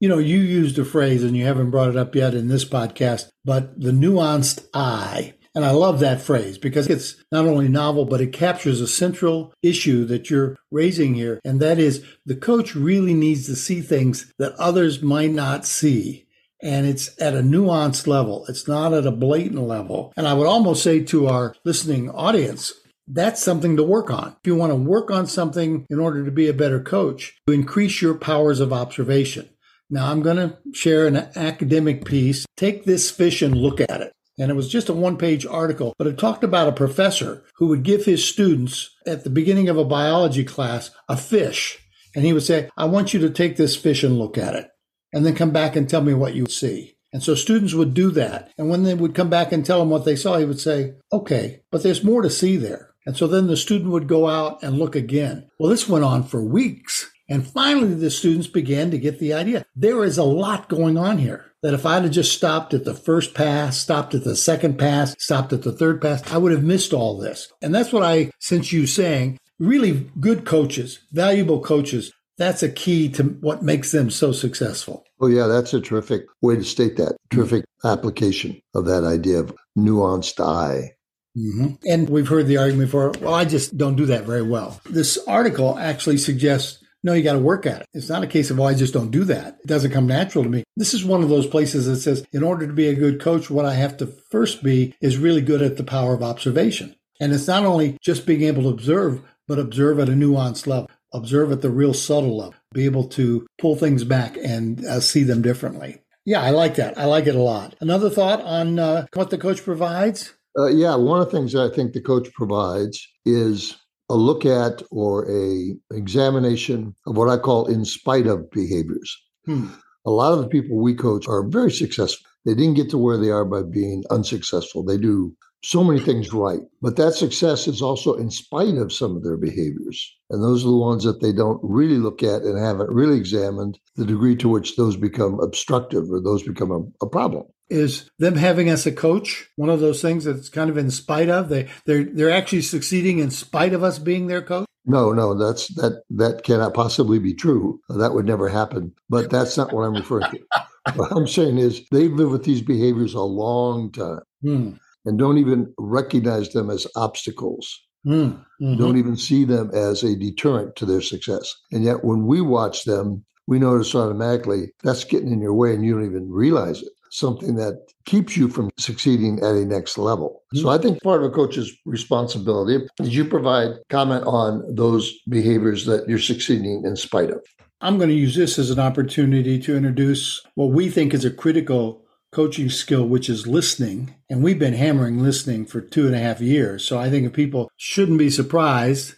You 0.00 0.08
know, 0.08 0.18
you 0.18 0.38
used 0.38 0.78
a 0.78 0.84
phrase, 0.84 1.22
and 1.22 1.36
you 1.36 1.44
haven't 1.44 1.70
brought 1.70 1.88
it 1.88 1.96
up 1.96 2.14
yet 2.14 2.34
in 2.34 2.48
this 2.48 2.64
podcast, 2.64 3.28
but 3.44 3.80
the 3.80 3.90
nuanced 3.90 4.66
eye. 4.74 5.34
And 5.54 5.64
I 5.64 5.70
love 5.70 6.00
that 6.00 6.20
phrase 6.20 6.58
because 6.58 6.88
it's 6.88 7.16
not 7.30 7.46
only 7.46 7.68
novel, 7.68 8.06
but 8.06 8.20
it 8.20 8.32
captures 8.32 8.80
a 8.80 8.88
central 8.88 9.54
issue 9.62 10.04
that 10.06 10.28
you're 10.28 10.56
raising 10.72 11.14
here. 11.14 11.40
And 11.44 11.60
that 11.60 11.78
is 11.78 12.04
the 12.26 12.34
coach 12.34 12.74
really 12.74 13.14
needs 13.14 13.46
to 13.46 13.54
see 13.54 13.80
things 13.80 14.32
that 14.38 14.54
others 14.54 15.02
might 15.02 15.30
not 15.30 15.64
see. 15.64 16.26
And 16.60 16.86
it's 16.86 17.10
at 17.20 17.34
a 17.34 17.42
nuanced 17.42 18.06
level. 18.06 18.46
It's 18.48 18.66
not 18.66 18.92
at 18.92 19.06
a 19.06 19.12
blatant 19.12 19.60
level. 19.60 20.12
And 20.16 20.26
I 20.26 20.34
would 20.34 20.46
almost 20.46 20.82
say 20.82 21.04
to 21.04 21.28
our 21.28 21.54
listening 21.64 22.10
audience, 22.10 22.72
that's 23.06 23.42
something 23.42 23.76
to 23.76 23.82
work 23.82 24.10
on. 24.10 24.34
If 24.42 24.46
you 24.46 24.56
want 24.56 24.70
to 24.70 24.76
work 24.76 25.10
on 25.10 25.26
something 25.26 25.86
in 25.90 26.00
order 26.00 26.24
to 26.24 26.30
be 26.30 26.48
a 26.48 26.54
better 26.54 26.80
coach, 26.80 27.36
to 27.46 27.52
increase 27.52 28.00
your 28.00 28.14
powers 28.14 28.60
of 28.60 28.72
observation. 28.72 29.50
Now, 29.90 30.10
I'm 30.10 30.22
going 30.22 30.38
to 30.38 30.56
share 30.72 31.06
an 31.06 31.16
academic 31.36 32.06
piece. 32.06 32.46
Take 32.56 32.84
this 32.84 33.10
fish 33.10 33.42
and 33.42 33.54
look 33.54 33.80
at 33.80 34.00
it. 34.00 34.12
And 34.38 34.50
it 34.50 34.54
was 34.54 34.68
just 34.68 34.88
a 34.88 34.92
one 34.92 35.16
page 35.16 35.46
article, 35.46 35.94
but 35.96 36.06
it 36.06 36.18
talked 36.18 36.42
about 36.42 36.68
a 36.68 36.72
professor 36.72 37.44
who 37.56 37.68
would 37.68 37.82
give 37.84 38.04
his 38.04 38.24
students 38.24 38.90
at 39.06 39.24
the 39.24 39.30
beginning 39.30 39.68
of 39.68 39.78
a 39.78 39.84
biology 39.84 40.44
class 40.44 40.90
a 41.08 41.16
fish. 41.16 41.78
And 42.16 42.24
he 42.24 42.32
would 42.32 42.42
say, 42.42 42.68
I 42.76 42.86
want 42.86 43.14
you 43.14 43.20
to 43.20 43.30
take 43.30 43.56
this 43.56 43.76
fish 43.76 44.02
and 44.02 44.18
look 44.18 44.36
at 44.36 44.54
it, 44.54 44.68
and 45.12 45.24
then 45.24 45.34
come 45.34 45.50
back 45.50 45.76
and 45.76 45.88
tell 45.88 46.02
me 46.02 46.14
what 46.14 46.34
you 46.34 46.46
see. 46.46 46.96
And 47.12 47.22
so 47.22 47.36
students 47.36 47.74
would 47.74 47.94
do 47.94 48.10
that. 48.10 48.50
And 48.58 48.68
when 48.68 48.82
they 48.82 48.94
would 48.94 49.14
come 49.14 49.30
back 49.30 49.52
and 49.52 49.64
tell 49.64 49.80
him 49.80 49.88
what 49.88 50.04
they 50.04 50.16
saw, 50.16 50.36
he 50.38 50.44
would 50.44 50.60
say, 50.60 50.94
okay, 51.12 51.62
but 51.70 51.84
there's 51.84 52.02
more 52.02 52.22
to 52.22 52.30
see 52.30 52.56
there. 52.56 52.90
And 53.06 53.16
so 53.16 53.28
then 53.28 53.46
the 53.46 53.56
student 53.56 53.90
would 53.90 54.08
go 54.08 54.26
out 54.26 54.62
and 54.64 54.78
look 54.78 54.96
again. 54.96 55.48
Well, 55.60 55.70
this 55.70 55.88
went 55.88 56.04
on 56.04 56.24
for 56.24 56.42
weeks. 56.42 57.08
And 57.28 57.46
finally, 57.46 57.94
the 57.94 58.10
students 58.10 58.46
began 58.46 58.90
to 58.90 58.98
get 58.98 59.18
the 59.18 59.32
idea. 59.32 59.64
There 59.74 60.04
is 60.04 60.18
a 60.18 60.24
lot 60.24 60.68
going 60.68 60.98
on 60.98 61.18
here. 61.18 61.52
That 61.62 61.72
if 61.72 61.86
I'd 61.86 62.02
have 62.02 62.12
just 62.12 62.32
stopped 62.32 62.74
at 62.74 62.84
the 62.84 62.94
first 62.94 63.32
pass, 63.32 63.78
stopped 63.78 64.14
at 64.14 64.24
the 64.24 64.36
second 64.36 64.78
pass, 64.78 65.16
stopped 65.18 65.50
at 65.54 65.62
the 65.62 65.72
third 65.72 66.02
pass, 66.02 66.22
I 66.30 66.36
would 66.36 66.52
have 66.52 66.62
missed 66.62 66.92
all 66.92 67.16
this. 67.16 67.50
And 67.62 67.74
that's 67.74 67.90
what 67.90 68.02
I 68.02 68.30
sense 68.38 68.70
you 68.70 68.86
saying. 68.86 69.38
Really 69.58 70.10
good 70.20 70.44
coaches, 70.44 70.98
valuable 71.12 71.60
coaches, 71.60 72.12
that's 72.36 72.62
a 72.62 72.68
key 72.68 73.08
to 73.10 73.22
what 73.22 73.62
makes 73.62 73.92
them 73.92 74.10
so 74.10 74.32
successful. 74.32 75.04
Oh, 75.20 75.28
yeah, 75.28 75.46
that's 75.46 75.72
a 75.72 75.80
terrific 75.80 76.26
way 76.42 76.56
to 76.56 76.64
state 76.64 76.96
that. 76.96 77.16
Terrific 77.30 77.64
application 77.84 78.60
of 78.74 78.86
that 78.86 79.04
idea 79.04 79.38
of 79.38 79.54
nuanced 79.78 80.44
eye. 80.44 80.92
Mm-hmm. 81.36 81.74
And 81.86 82.10
we've 82.10 82.28
heard 82.28 82.46
the 82.46 82.58
argument 82.58 82.90
for, 82.90 83.12
well, 83.20 83.34
I 83.34 83.44
just 83.44 83.76
don't 83.76 83.96
do 83.96 84.06
that 84.06 84.24
very 84.24 84.42
well. 84.42 84.80
This 84.84 85.18
article 85.26 85.78
actually 85.78 86.18
suggests 86.18 86.83
no, 87.04 87.12
you 87.12 87.22
got 87.22 87.34
to 87.34 87.38
work 87.38 87.66
at 87.66 87.82
it. 87.82 87.86
It's 87.92 88.08
not 88.08 88.24
a 88.24 88.26
case 88.26 88.50
of, 88.50 88.58
oh, 88.58 88.64
I 88.64 88.74
just 88.74 88.94
don't 88.94 89.10
do 89.10 89.24
that. 89.24 89.58
It 89.62 89.66
doesn't 89.66 89.92
come 89.92 90.06
natural 90.06 90.42
to 90.42 90.50
me. 90.50 90.64
This 90.76 90.94
is 90.94 91.04
one 91.04 91.22
of 91.22 91.28
those 91.28 91.46
places 91.46 91.86
that 91.86 91.96
says, 91.96 92.26
in 92.32 92.42
order 92.42 92.66
to 92.66 92.72
be 92.72 92.88
a 92.88 92.94
good 92.94 93.20
coach, 93.20 93.50
what 93.50 93.66
I 93.66 93.74
have 93.74 93.96
to 93.98 94.06
first 94.06 94.62
be 94.62 94.94
is 95.00 95.18
really 95.18 95.42
good 95.42 95.62
at 95.62 95.76
the 95.76 95.84
power 95.84 96.14
of 96.14 96.22
observation. 96.22 96.96
And 97.20 97.32
it's 97.32 97.46
not 97.46 97.64
only 97.64 97.98
just 98.00 98.26
being 98.26 98.42
able 98.42 98.62
to 98.62 98.70
observe, 98.70 99.22
but 99.46 99.58
observe 99.58 100.00
at 100.00 100.08
a 100.08 100.12
nuanced 100.12 100.66
level, 100.66 100.90
observe 101.12 101.52
at 101.52 101.60
the 101.60 101.70
real 101.70 101.92
subtle 101.92 102.38
level, 102.38 102.54
be 102.72 102.86
able 102.86 103.04
to 103.08 103.46
pull 103.58 103.76
things 103.76 104.02
back 104.02 104.36
and 104.42 104.84
uh, 104.86 104.98
see 104.98 105.22
them 105.22 105.42
differently. 105.42 106.00
Yeah, 106.24 106.40
I 106.40 106.50
like 106.50 106.76
that. 106.76 106.98
I 106.98 107.04
like 107.04 107.26
it 107.26 107.34
a 107.34 107.42
lot. 107.42 107.74
Another 107.80 108.08
thought 108.08 108.40
on 108.40 108.78
uh, 108.78 109.06
what 109.12 109.28
the 109.28 109.36
coach 109.36 109.62
provides? 109.62 110.32
Uh, 110.58 110.68
yeah, 110.68 110.96
one 110.96 111.20
of 111.20 111.30
the 111.30 111.36
things 111.36 111.54
I 111.54 111.68
think 111.68 111.92
the 111.92 112.00
coach 112.00 112.32
provides 112.32 113.06
is 113.26 113.76
a 114.08 114.14
look 114.14 114.44
at 114.44 114.82
or 114.90 115.30
a 115.30 115.74
examination 115.92 116.94
of 117.06 117.16
what 117.16 117.28
I 117.28 117.38
call 117.38 117.66
in 117.66 117.84
spite 117.84 118.26
of 118.26 118.50
behaviors. 118.50 119.16
Hmm. 119.46 119.68
A 120.06 120.10
lot 120.10 120.32
of 120.32 120.40
the 120.40 120.48
people 120.48 120.76
we 120.76 120.94
coach 120.94 121.26
are 121.26 121.48
very 121.48 121.70
successful. 121.70 122.26
They 122.44 122.54
didn't 122.54 122.74
get 122.74 122.90
to 122.90 122.98
where 122.98 123.16
they 123.16 123.30
are 123.30 123.44
by 123.44 123.62
being 123.62 124.04
unsuccessful. 124.10 124.84
They 124.84 124.98
do 124.98 125.34
so 125.64 125.82
many 125.82 125.98
things 125.98 126.32
right, 126.32 126.60
but 126.82 126.96
that 126.96 127.14
success 127.14 127.66
is 127.66 127.80
also 127.80 128.14
in 128.14 128.30
spite 128.30 128.76
of 128.76 128.92
some 128.92 129.16
of 129.16 129.24
their 129.24 129.38
behaviors. 129.38 130.14
And 130.28 130.42
those 130.42 130.62
are 130.62 130.68
the 130.68 130.76
ones 130.76 131.04
that 131.04 131.22
they 131.22 131.32
don't 131.32 131.60
really 131.62 131.96
look 131.96 132.22
at 132.22 132.42
and 132.42 132.58
haven't 132.58 132.90
really 132.90 133.16
examined 133.16 133.78
the 133.96 134.04
degree 134.04 134.36
to 134.36 134.48
which 134.48 134.76
those 134.76 134.96
become 134.96 135.40
obstructive 135.40 136.10
or 136.10 136.20
those 136.20 136.42
become 136.42 136.70
a, 136.70 137.04
a 137.04 137.08
problem. 137.08 137.44
Is 137.70 138.10
them 138.18 138.36
having 138.36 138.68
us 138.68 138.84
a 138.84 138.92
coach 138.92 139.48
one 139.56 139.70
of 139.70 139.80
those 139.80 140.02
things 140.02 140.24
that's 140.24 140.50
kind 140.50 140.68
of 140.68 140.76
in 140.76 140.90
spite 140.90 141.30
of? 141.30 141.48
They 141.48 141.70
they're 141.86 142.04
they're 142.04 142.30
actually 142.30 142.60
succeeding 142.60 143.18
in 143.18 143.30
spite 143.30 143.72
of 143.72 143.82
us 143.82 143.98
being 143.98 144.26
their 144.26 144.42
coach? 144.42 144.66
No 144.84 145.12
no 145.12 145.32
that's 145.32 145.68
that 145.76 146.02
that 146.10 146.42
cannot 146.44 146.74
possibly 146.74 147.18
be 147.18 147.32
true. 147.32 147.80
That 147.88 148.12
would 148.12 148.26
never 148.26 148.50
happen 148.50 148.92
but 149.08 149.30
that's 149.30 149.56
not 149.56 149.72
what 149.72 149.82
i'm 149.82 149.94
referring 149.94 150.30
to. 150.30 150.40
What 150.96 151.12
i'm 151.12 151.26
saying 151.26 151.56
is 151.56 151.80
they've 151.90 152.12
lived 152.12 152.32
with 152.32 152.44
these 152.44 152.60
behaviors 152.60 153.14
a 153.14 153.22
long 153.22 153.90
time. 153.90 154.20
Hmm. 154.42 154.72
And 155.04 155.18
don't 155.18 155.38
even 155.38 155.72
recognize 155.78 156.50
them 156.50 156.70
as 156.70 156.86
obstacles 156.96 157.80
hmm. 158.04 158.12
mm-hmm. 158.12 158.76
don't 158.76 158.98
even 158.98 159.16
see 159.16 159.44
them 159.44 159.70
as 159.74 160.02
a 160.02 160.16
deterrent 160.16 160.76
to 160.76 160.86
their 160.86 161.02
success 161.02 161.54
and 161.72 161.84
yet 161.84 162.04
when 162.04 162.26
we 162.26 162.40
watch 162.40 162.84
them 162.84 163.24
we 163.46 163.58
notice 163.58 163.94
automatically 163.94 164.72
that's 164.82 165.04
getting 165.04 165.32
in 165.32 165.40
your 165.40 165.54
way 165.54 165.74
and 165.74 165.84
you 165.84 165.94
don't 165.94 166.06
even 166.06 166.30
realize 166.30 166.82
it 166.82 166.88
something 167.14 167.54
that 167.54 167.80
keeps 168.06 168.36
you 168.36 168.48
from 168.48 168.70
succeeding 168.76 169.38
at 169.38 169.54
a 169.54 169.64
next 169.64 169.96
level. 169.96 170.42
Mm-hmm. 170.52 170.62
So 170.62 170.70
I 170.70 170.78
think 170.78 171.00
part 171.02 171.22
of 171.22 171.30
a 171.30 171.34
coach's 171.34 171.72
responsibility 171.86 172.84
is 173.00 173.14
you 173.14 173.24
provide 173.24 173.70
comment 173.88 174.24
on 174.26 174.64
those 174.74 175.16
behaviors 175.28 175.86
that 175.86 176.08
you're 176.08 176.18
succeeding 176.18 176.82
in 176.84 176.96
spite 176.96 177.30
of. 177.30 177.40
I'm 177.80 177.98
going 177.98 178.08
to 178.08 178.16
use 178.16 178.34
this 178.34 178.58
as 178.58 178.70
an 178.70 178.80
opportunity 178.80 179.58
to 179.60 179.76
introduce 179.76 180.42
what 180.54 180.70
we 180.70 180.88
think 180.88 181.14
is 181.14 181.24
a 181.24 181.30
critical 181.30 182.03
coaching 182.34 182.68
skill, 182.68 183.06
which 183.06 183.30
is 183.30 183.46
listening. 183.46 184.14
And 184.28 184.42
we've 184.42 184.58
been 184.58 184.74
hammering 184.74 185.20
listening 185.22 185.66
for 185.66 185.80
two 185.80 186.06
and 186.06 186.14
a 186.14 186.18
half 186.18 186.40
years. 186.40 186.84
So 186.84 186.98
I 186.98 187.08
think 187.08 187.32
people 187.32 187.70
shouldn't 187.76 188.18
be 188.18 188.28
surprised 188.28 189.14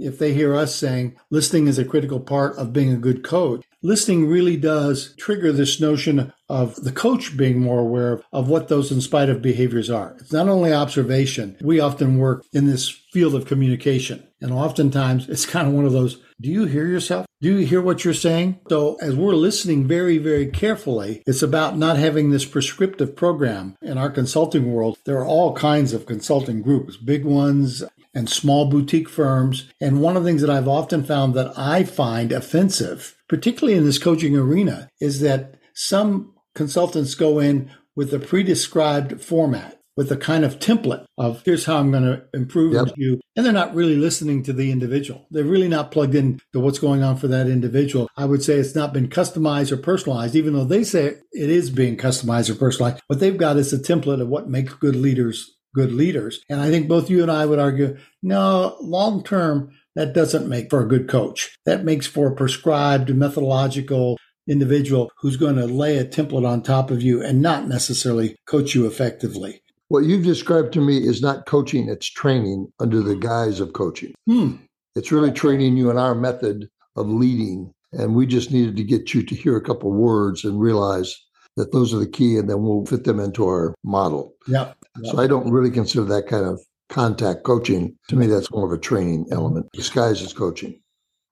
if 0.00 0.18
they 0.18 0.32
hear 0.32 0.54
us 0.54 0.74
saying 0.74 1.16
listening 1.30 1.66
is 1.66 1.78
a 1.78 1.84
critical 1.84 2.20
part 2.20 2.56
of 2.56 2.72
being 2.72 2.92
a 2.92 2.96
good 2.96 3.22
coach, 3.22 3.62
listening 3.82 4.28
really 4.28 4.56
does 4.56 5.14
trigger 5.16 5.52
this 5.52 5.80
notion 5.80 6.32
of 6.48 6.76
the 6.76 6.92
coach 6.92 7.36
being 7.36 7.60
more 7.60 7.80
aware 7.80 8.22
of 8.32 8.48
what 8.48 8.68
those 8.68 8.90
in 8.90 9.00
spite 9.00 9.28
of 9.28 9.42
behaviors 9.42 9.90
are. 9.90 10.16
It's 10.18 10.32
not 10.32 10.48
only 10.48 10.72
observation. 10.72 11.56
We 11.60 11.80
often 11.80 12.18
work 12.18 12.44
in 12.52 12.66
this 12.66 12.88
field 12.88 13.34
of 13.34 13.46
communication. 13.46 14.26
And 14.40 14.52
oftentimes 14.52 15.28
it's 15.28 15.46
kind 15.54 15.68
of 15.68 15.74
one 15.74 15.84
of 15.84 15.92
those, 15.92 16.18
do 16.40 16.50
you 16.50 16.64
hear 16.64 16.86
yourself? 16.86 17.26
Do 17.42 17.58
you 17.58 17.66
hear 17.66 17.80
what 17.80 18.04
you're 18.04 18.12
saying? 18.12 18.60
So 18.68 18.98
as 19.00 19.16
we're 19.16 19.32
listening 19.32 19.86
very, 19.86 20.18
very 20.18 20.46
carefully, 20.46 21.22
it's 21.26 21.40
about 21.40 21.74
not 21.74 21.96
having 21.96 22.28
this 22.28 22.44
prescriptive 22.44 23.16
program. 23.16 23.76
In 23.80 23.96
our 23.96 24.10
consulting 24.10 24.74
world, 24.74 24.98
there 25.06 25.16
are 25.16 25.26
all 25.26 25.54
kinds 25.54 25.94
of 25.94 26.04
consulting 26.04 26.60
groups, 26.60 26.98
big 26.98 27.24
ones, 27.24 27.82
and 28.12 28.28
small 28.28 28.68
boutique 28.68 29.08
firms. 29.08 29.72
And 29.80 30.02
one 30.02 30.18
of 30.18 30.22
the 30.22 30.28
things 30.28 30.42
that 30.42 30.50
I've 30.50 30.68
often 30.68 31.02
found 31.02 31.32
that 31.32 31.58
I 31.58 31.82
find 31.82 32.30
offensive, 32.30 33.16
particularly 33.26 33.78
in 33.78 33.86
this 33.86 33.98
coaching 33.98 34.36
arena, 34.36 34.90
is 35.00 35.20
that 35.20 35.54
some 35.72 36.34
consultants 36.54 37.14
go 37.14 37.38
in 37.38 37.70
with 37.96 38.12
a 38.12 38.18
pre-described 38.18 39.22
format 39.22 39.79
with 40.00 40.10
a 40.10 40.16
kind 40.16 40.46
of 40.46 40.58
template 40.58 41.04
of 41.18 41.42
here's 41.44 41.66
how 41.66 41.76
I'm 41.76 41.90
going 41.90 42.04
to 42.04 42.22
improve 42.32 42.72
yep. 42.72 42.94
you. 42.96 43.20
And 43.36 43.44
they're 43.44 43.52
not 43.52 43.74
really 43.74 43.96
listening 43.96 44.42
to 44.44 44.52
the 44.54 44.72
individual. 44.72 45.26
They're 45.30 45.44
really 45.44 45.68
not 45.68 45.90
plugged 45.90 46.14
in 46.14 46.40
to 46.54 46.60
what's 46.60 46.78
going 46.78 47.02
on 47.02 47.18
for 47.18 47.28
that 47.28 47.48
individual. 47.48 48.08
I 48.16 48.24
would 48.24 48.42
say 48.42 48.54
it's 48.54 48.74
not 48.74 48.94
been 48.94 49.10
customized 49.10 49.70
or 49.70 49.76
personalized, 49.76 50.34
even 50.34 50.54
though 50.54 50.64
they 50.64 50.84
say 50.84 51.18
it 51.32 51.50
is 51.50 51.68
being 51.68 51.98
customized 51.98 52.48
or 52.48 52.54
personalized. 52.54 53.02
What 53.08 53.20
they've 53.20 53.36
got 53.36 53.58
is 53.58 53.74
a 53.74 53.78
template 53.78 54.22
of 54.22 54.28
what 54.28 54.48
makes 54.48 54.72
good 54.72 54.96
leaders 54.96 55.54
good 55.74 55.92
leaders. 55.92 56.40
And 56.48 56.60
I 56.60 56.70
think 56.70 56.88
both 56.88 57.10
you 57.10 57.22
and 57.22 57.30
I 57.30 57.46
would 57.46 57.60
argue, 57.60 57.96
no, 58.22 58.76
long 58.80 59.22
term, 59.22 59.70
that 59.94 60.14
doesn't 60.14 60.48
make 60.48 60.70
for 60.70 60.82
a 60.82 60.88
good 60.88 61.08
coach. 61.08 61.56
That 61.66 61.84
makes 61.84 62.06
for 62.06 62.28
a 62.28 62.34
prescribed 62.34 63.14
methodological 63.14 64.16
individual 64.48 65.12
who's 65.20 65.36
going 65.36 65.56
to 65.56 65.66
lay 65.66 65.98
a 65.98 66.04
template 66.04 66.48
on 66.48 66.62
top 66.62 66.90
of 66.90 67.02
you 67.02 67.22
and 67.22 67.40
not 67.40 67.68
necessarily 67.68 68.36
coach 68.46 68.74
you 68.74 68.86
effectively. 68.86 69.62
What 69.90 70.04
you've 70.04 70.24
described 70.24 70.72
to 70.74 70.80
me 70.80 70.98
is 70.98 71.20
not 71.20 71.46
coaching, 71.46 71.88
it's 71.88 72.06
training 72.06 72.72
under 72.78 73.02
the 73.02 73.16
guise 73.16 73.58
of 73.58 73.72
coaching. 73.72 74.14
Hmm. 74.28 74.52
It's 74.94 75.10
really 75.10 75.32
training 75.32 75.76
you 75.76 75.90
in 75.90 75.98
our 75.98 76.14
method 76.14 76.68
of 76.94 77.08
leading. 77.08 77.72
And 77.90 78.14
we 78.14 78.24
just 78.24 78.52
needed 78.52 78.76
to 78.76 78.84
get 78.84 79.12
you 79.14 79.24
to 79.24 79.34
hear 79.34 79.56
a 79.56 79.60
couple 79.60 79.90
words 79.90 80.44
and 80.44 80.60
realize 80.60 81.18
that 81.56 81.72
those 81.72 81.92
are 81.92 81.98
the 81.98 82.06
key, 82.06 82.36
and 82.36 82.48
then 82.48 82.62
we'll 82.62 82.86
fit 82.86 83.02
them 83.02 83.18
into 83.18 83.44
our 83.46 83.74
model. 83.82 84.32
Yeah. 84.46 84.74
So 85.06 85.18
I 85.18 85.26
don't 85.26 85.50
really 85.50 85.72
consider 85.72 86.04
that 86.04 86.28
kind 86.28 86.46
of 86.46 86.60
contact 86.88 87.42
coaching. 87.42 87.98
To 88.10 88.16
me, 88.16 88.28
that's 88.28 88.52
more 88.52 88.66
of 88.66 88.72
a 88.72 88.80
training 88.80 89.26
element 89.32 89.66
disguised 89.72 90.24
as 90.24 90.32
coaching. 90.32 90.80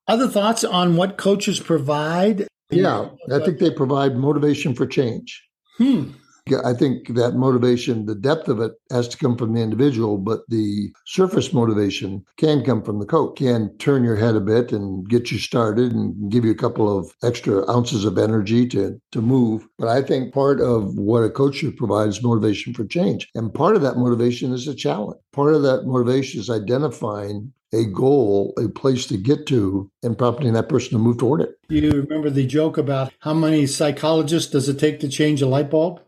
Other 0.09 0.27
thoughts 0.27 0.65
on 0.65 0.97
what 0.97 1.17
coaches 1.17 1.61
provide? 1.61 2.49
Yeah, 2.71 3.11
I 3.33 3.39
think 3.39 3.61
they 3.61 3.71
provide 3.71 4.17
motivation 4.17 4.75
for 4.75 4.85
change. 4.85 5.45
Hmm. 5.77 6.11
I 6.53 6.75
think 6.75 7.15
that 7.15 7.35
motivation, 7.35 8.07
the 8.07 8.15
depth 8.15 8.49
of 8.49 8.61
it 8.61 8.73
has 8.91 9.09
to 9.09 9.19
come 9.19 9.37
from 9.37 9.55
the 9.55 9.61
individual, 9.61 10.19
but 10.19 10.41
the 10.49 10.93
surface 11.07 11.53
motivation 11.53 12.25
can 12.37 12.65
come 12.65 12.83
from 12.83 12.99
the 12.99 13.07
coach, 13.07 13.39
can 13.39 13.77
turn 13.79 14.05
your 14.05 14.17
head 14.17 14.35
a 14.35 14.41
bit 14.41 14.73
and 14.73 15.09
get 15.09 15.31
you 15.31 15.39
started 15.39 15.93
and 15.93 16.31
give 16.31 16.45
you 16.45 16.51
a 16.51 16.57
couple 16.57 16.97
of 16.97 17.13
extra 17.23 17.69
ounces 17.71 18.05
of 18.05 18.19
energy 18.19 18.67
to, 18.69 19.01
to 19.13 19.21
move. 19.21 19.67
But 19.79 19.89
I 19.89 20.03
think 20.03 20.33
part 20.33 20.61
of 20.61 20.97
what 20.97 21.23
a 21.23 21.31
coach 21.31 21.57
should 21.57 21.77
provide 21.77 22.09
is 22.09 22.23
motivation 22.23 22.75
for 22.75 22.85
change. 22.85 23.29
And 23.35 23.53
part 23.53 23.77
of 23.77 23.83
that 23.83 23.97
motivation 23.97 24.53
is 24.53 24.67
a 24.69 24.75
challenge. 24.75 25.19
Part 25.33 25.55
of 25.55 25.63
that 25.63 25.87
motivation 25.87 26.41
is 26.41 26.51
identifying 26.51 27.53
a 27.73 27.85
goal, 27.85 28.55
a 28.59 28.69
place 28.69 29.07
to 29.07 29.17
get 29.17 29.47
to, 29.47 29.91
and 30.03 30.17
prompting 30.17 30.53
that 30.55 30.69
person 30.69 30.93
to 30.93 30.99
move 30.99 31.19
toward 31.19 31.43
it. 31.43 31.59
You 31.69 31.91
remember 31.91 32.31
the 32.31 32.47
joke 32.47 32.79
about 32.79 33.13
how 33.21 33.35
many 33.35 33.67
psychologists 33.67 34.51
does 34.51 34.69
it 34.69 34.79
take 34.79 35.01
to 35.01 35.09
change 35.09 35.43
a 35.43 35.47
light 35.47 35.71
bulb? 35.71 36.01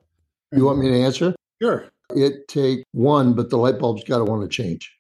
You 0.53 0.65
want 0.65 0.79
mm-hmm. 0.79 0.91
me 0.91 0.99
to 0.99 1.05
answer? 1.05 1.35
Sure. 1.63 1.87
It 2.15 2.49
take 2.49 2.85
one, 2.93 3.35
but 3.35 3.51
the 3.51 3.57
light 3.57 3.79
bulb's 3.79 4.05
got 4.05 4.19
to 4.19 4.25
want 4.25 4.43
to 4.43 4.49
change. 4.49 4.93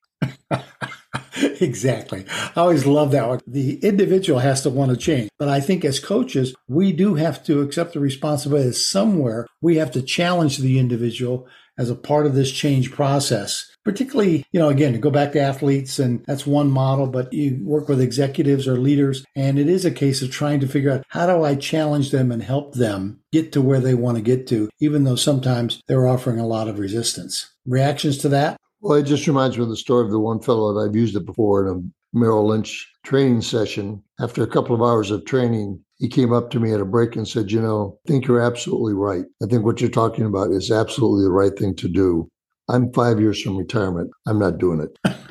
exactly. 1.60 2.24
I 2.28 2.60
always 2.60 2.86
love 2.86 3.10
that 3.12 3.26
one. 3.26 3.40
The 3.46 3.78
individual 3.84 4.38
has 4.40 4.62
to 4.62 4.70
want 4.70 4.90
to 4.90 4.96
change. 4.96 5.30
But 5.38 5.48
I 5.48 5.60
think 5.60 5.84
as 5.84 5.98
coaches, 5.98 6.54
we 6.68 6.92
do 6.92 7.14
have 7.14 7.42
to 7.44 7.62
accept 7.62 7.94
the 7.94 8.00
responsibility 8.00 8.68
that 8.68 8.74
somewhere 8.74 9.46
we 9.60 9.76
have 9.76 9.90
to 9.92 10.02
challenge 10.02 10.58
the 10.58 10.78
individual 10.78 11.48
as 11.78 11.90
a 11.90 11.94
part 11.94 12.26
of 12.26 12.34
this 12.34 12.52
change 12.52 12.92
process 12.92 13.69
particularly, 13.84 14.44
you 14.52 14.60
know, 14.60 14.68
again, 14.68 14.92
to 14.92 14.98
go 14.98 15.10
back 15.10 15.32
to 15.32 15.40
athletes, 15.40 15.98
and 15.98 16.24
that's 16.26 16.46
one 16.46 16.70
model, 16.70 17.06
but 17.06 17.32
you 17.32 17.58
work 17.62 17.88
with 17.88 18.00
executives 18.00 18.68
or 18.68 18.76
leaders, 18.76 19.24
and 19.34 19.58
it 19.58 19.68
is 19.68 19.84
a 19.84 19.90
case 19.90 20.22
of 20.22 20.30
trying 20.30 20.60
to 20.60 20.68
figure 20.68 20.90
out 20.90 21.04
how 21.08 21.26
do 21.26 21.44
I 21.44 21.54
challenge 21.54 22.10
them 22.10 22.30
and 22.30 22.42
help 22.42 22.74
them 22.74 23.20
get 23.32 23.52
to 23.52 23.62
where 23.62 23.80
they 23.80 23.94
want 23.94 24.16
to 24.16 24.22
get 24.22 24.46
to, 24.48 24.68
even 24.80 25.04
though 25.04 25.16
sometimes 25.16 25.80
they're 25.86 26.06
offering 26.06 26.38
a 26.38 26.46
lot 26.46 26.68
of 26.68 26.78
resistance. 26.78 27.52
Reactions 27.66 28.18
to 28.18 28.28
that? 28.30 28.56
Well, 28.80 28.98
it 28.98 29.04
just 29.04 29.26
reminds 29.26 29.56
me 29.56 29.64
of 29.64 29.68
the 29.68 29.76
story 29.76 30.04
of 30.04 30.10
the 30.10 30.18
one 30.18 30.40
fellow 30.40 30.72
that 30.72 30.88
I've 30.88 30.96
used 30.96 31.16
it 31.16 31.26
before 31.26 31.66
in 31.66 31.76
a 31.76 32.16
Merrill 32.18 32.48
Lynch 32.48 32.90
training 33.04 33.42
session. 33.42 34.02
After 34.18 34.42
a 34.42 34.48
couple 34.48 34.74
of 34.74 34.82
hours 34.82 35.10
of 35.10 35.24
training, 35.24 35.80
he 35.98 36.08
came 36.08 36.32
up 36.32 36.50
to 36.50 36.60
me 36.60 36.72
at 36.72 36.80
a 36.80 36.84
break 36.84 37.14
and 37.14 37.28
said, 37.28 37.50
You 37.50 37.60
know, 37.60 37.98
I 38.06 38.08
think 38.08 38.26
you're 38.26 38.40
absolutely 38.40 38.94
right. 38.94 39.24
I 39.42 39.46
think 39.46 39.64
what 39.64 39.80
you're 39.80 39.90
talking 39.90 40.24
about 40.24 40.50
is 40.50 40.70
absolutely 40.70 41.24
the 41.24 41.30
right 41.30 41.56
thing 41.56 41.76
to 41.76 41.88
do. 41.88 42.28
I'm 42.70 42.92
five 42.92 43.20
years 43.20 43.42
from 43.42 43.56
retirement. 43.56 44.10
I'm 44.26 44.38
not 44.38 44.58
doing 44.58 44.80
it. 44.80 44.98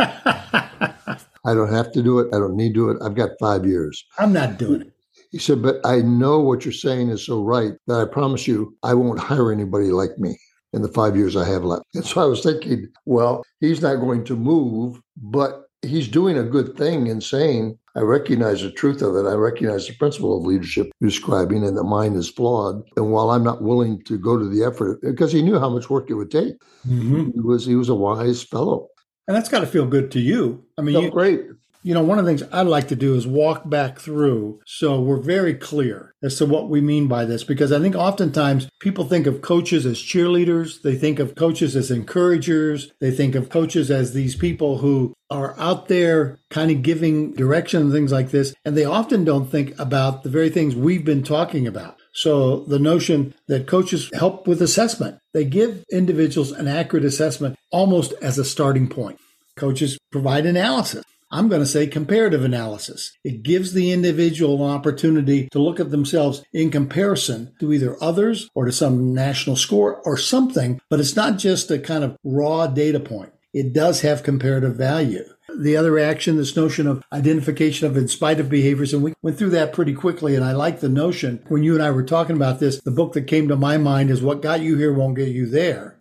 I 1.45 1.53
don't 1.53 1.71
have 1.71 1.91
to 1.93 2.03
do 2.03 2.19
it. 2.19 2.27
I 2.33 2.37
don't 2.37 2.55
need 2.55 2.69
to 2.69 2.73
do 2.73 2.89
it. 2.89 2.97
I've 3.01 3.15
got 3.15 3.31
five 3.39 3.65
years. 3.65 4.05
I'm 4.17 4.33
not 4.33 4.57
doing 4.57 4.81
it. 4.81 4.93
He 5.31 5.37
said, 5.37 5.61
But 5.61 5.77
I 5.85 6.01
know 6.01 6.39
what 6.39 6.65
you're 6.65 6.73
saying 6.73 7.09
is 7.09 7.25
so 7.25 7.41
right 7.41 7.73
that 7.87 7.99
I 7.99 8.05
promise 8.05 8.47
you 8.47 8.75
I 8.83 8.93
won't 8.93 9.19
hire 9.19 9.51
anybody 9.51 9.91
like 9.91 10.17
me 10.17 10.37
in 10.73 10.81
the 10.81 10.89
five 10.89 11.15
years 11.15 11.35
I 11.35 11.47
have 11.47 11.63
left. 11.63 11.85
And 11.95 12.05
so 12.05 12.21
I 12.21 12.25
was 12.25 12.43
thinking, 12.43 12.87
well, 13.05 13.43
he's 13.59 13.81
not 13.81 13.95
going 13.95 14.25
to 14.25 14.35
move, 14.35 15.01
but 15.17 15.63
he's 15.81 16.07
doing 16.07 16.37
a 16.37 16.43
good 16.43 16.75
thing 16.75 17.07
in 17.07 17.21
saying, 17.21 17.77
I 17.95 18.01
recognize 18.01 18.61
the 18.61 18.71
truth 18.71 19.01
of 19.01 19.15
it. 19.15 19.27
I 19.27 19.33
recognize 19.33 19.87
the 19.87 19.95
principle 19.95 20.37
of 20.37 20.45
leadership 20.45 20.91
you're 20.99 21.09
describing 21.09 21.65
and 21.65 21.77
that 21.77 21.83
mine 21.83 22.13
is 22.15 22.29
flawed. 22.29 22.83
And 22.95 23.11
while 23.11 23.31
I'm 23.31 23.43
not 23.43 23.61
willing 23.61 24.01
to 24.03 24.17
go 24.17 24.37
to 24.37 24.47
the 24.47 24.63
effort, 24.63 25.01
because 25.01 25.31
he 25.31 25.41
knew 25.41 25.59
how 25.59 25.69
much 25.69 25.89
work 25.89 26.09
it 26.09 26.15
would 26.15 26.31
take, 26.31 26.55
mm-hmm. 26.87 27.31
he 27.33 27.39
was 27.39 27.65
he 27.65 27.75
was 27.75 27.89
a 27.89 27.95
wise 27.95 28.43
fellow. 28.43 28.87
And 29.27 29.35
that's 29.35 29.49
got 29.49 29.59
to 29.59 29.67
feel 29.67 29.85
good 29.85 30.11
to 30.11 30.19
you. 30.19 30.63
I 30.77 30.81
mean, 30.81 31.01
you, 31.01 31.11
great. 31.11 31.41
You 31.81 31.93
know, 31.93 32.03
one 32.03 32.19
of 32.19 32.25
the 32.25 32.29
things 32.29 32.43
I'd 32.51 32.67
like 32.67 32.89
to 32.89 32.95
do 32.95 33.15
is 33.15 33.25
walk 33.25 33.69
back 33.69 33.99
through 33.99 34.59
so 34.65 34.99
we're 34.99 35.21
very 35.21 35.53
clear 35.53 36.13
as 36.21 36.35
to 36.37 36.45
what 36.45 36.69
we 36.69 36.81
mean 36.81 37.07
by 37.07 37.23
this, 37.23 37.45
because 37.45 37.71
I 37.71 37.79
think 37.79 37.95
oftentimes 37.95 38.67
people 38.81 39.05
think 39.05 39.25
of 39.25 39.41
coaches 39.41 39.85
as 39.85 39.97
cheerleaders. 39.97 40.81
They 40.81 40.97
think 40.97 41.19
of 41.19 41.35
coaches 41.35 41.77
as 41.77 41.89
encouragers. 41.89 42.91
They 42.99 43.11
think 43.11 43.33
of 43.33 43.49
coaches 43.49 43.89
as 43.89 44.11
these 44.11 44.35
people 44.35 44.79
who 44.79 45.13
are 45.29 45.57
out 45.57 45.87
there 45.87 46.37
kind 46.49 46.69
of 46.69 46.81
giving 46.81 47.31
direction 47.33 47.83
and 47.83 47.93
things 47.93 48.11
like 48.11 48.31
this. 48.31 48.53
And 48.65 48.75
they 48.75 48.83
often 48.83 49.23
don't 49.23 49.49
think 49.49 49.79
about 49.79 50.23
the 50.23 50.29
very 50.29 50.49
things 50.49 50.75
we've 50.75 51.05
been 51.05 51.23
talking 51.23 51.65
about. 51.65 51.95
So 52.11 52.65
the 52.65 52.79
notion 52.79 53.33
that 53.47 53.67
coaches 53.67 54.09
help 54.13 54.47
with 54.47 54.61
assessment, 54.61 55.19
they 55.33 55.45
give 55.45 55.85
individuals 55.89 56.51
an 56.51 56.67
accurate 56.67 57.05
assessment 57.05 57.55
almost 57.71 58.11
as 58.21 58.37
a 58.37 58.43
starting 58.43 58.89
point. 58.89 59.17
Coaches 59.55 59.97
provide 60.11 60.45
analysis. 60.45 61.05
I'm 61.31 61.47
going 61.47 61.61
to 61.61 61.67
say 61.67 61.85
comparative 61.85 62.43
analysis. 62.43 63.15
It 63.23 63.43
gives 63.43 63.73
the 63.73 63.91
individual 63.91 64.65
an 64.65 64.71
opportunity 64.71 65.47
to 65.51 65.61
look 65.61 65.79
at 65.79 65.91
themselves 65.91 66.43
in 66.53 66.71
comparison 66.71 67.53
to 67.59 67.71
either 67.71 68.01
others 68.01 68.49
or 68.55 68.65
to 68.65 68.71
some 68.71 69.13
national 69.13 69.55
score 69.55 70.01
or 70.05 70.17
something, 70.17 70.81
but 70.89 70.99
it's 70.99 71.15
not 71.15 71.37
just 71.37 71.69
a 71.69 71.77
kind 71.77 72.03
of 72.03 72.17
raw 72.23 72.65
data 72.65 72.99
point. 72.99 73.31
It 73.53 73.73
does 73.73 74.01
have 74.01 74.23
comparative 74.23 74.75
value. 74.75 75.23
The 75.55 75.77
other 75.77 75.99
action, 75.99 76.37
this 76.37 76.55
notion 76.55 76.87
of 76.87 77.03
identification 77.11 77.87
of 77.87 77.97
in 77.97 78.07
spite 78.07 78.39
of 78.39 78.49
behaviors, 78.49 78.93
and 78.93 79.03
we 79.03 79.13
went 79.21 79.37
through 79.37 79.49
that 79.51 79.73
pretty 79.73 79.93
quickly. 79.93 80.35
And 80.35 80.43
I 80.43 80.53
like 80.53 80.79
the 80.79 80.89
notion 80.89 81.43
when 81.47 81.63
you 81.63 81.73
and 81.73 81.83
I 81.83 81.91
were 81.91 82.03
talking 82.03 82.35
about 82.35 82.59
this, 82.59 82.79
the 82.81 82.91
book 82.91 83.13
that 83.13 83.27
came 83.27 83.47
to 83.49 83.55
my 83.55 83.77
mind 83.77 84.09
is 84.09 84.21
What 84.21 84.41
Got 84.41 84.61
You 84.61 84.77
Here 84.77 84.93
Won't 84.93 85.17
Get 85.17 85.29
You 85.29 85.47
There 85.47 85.98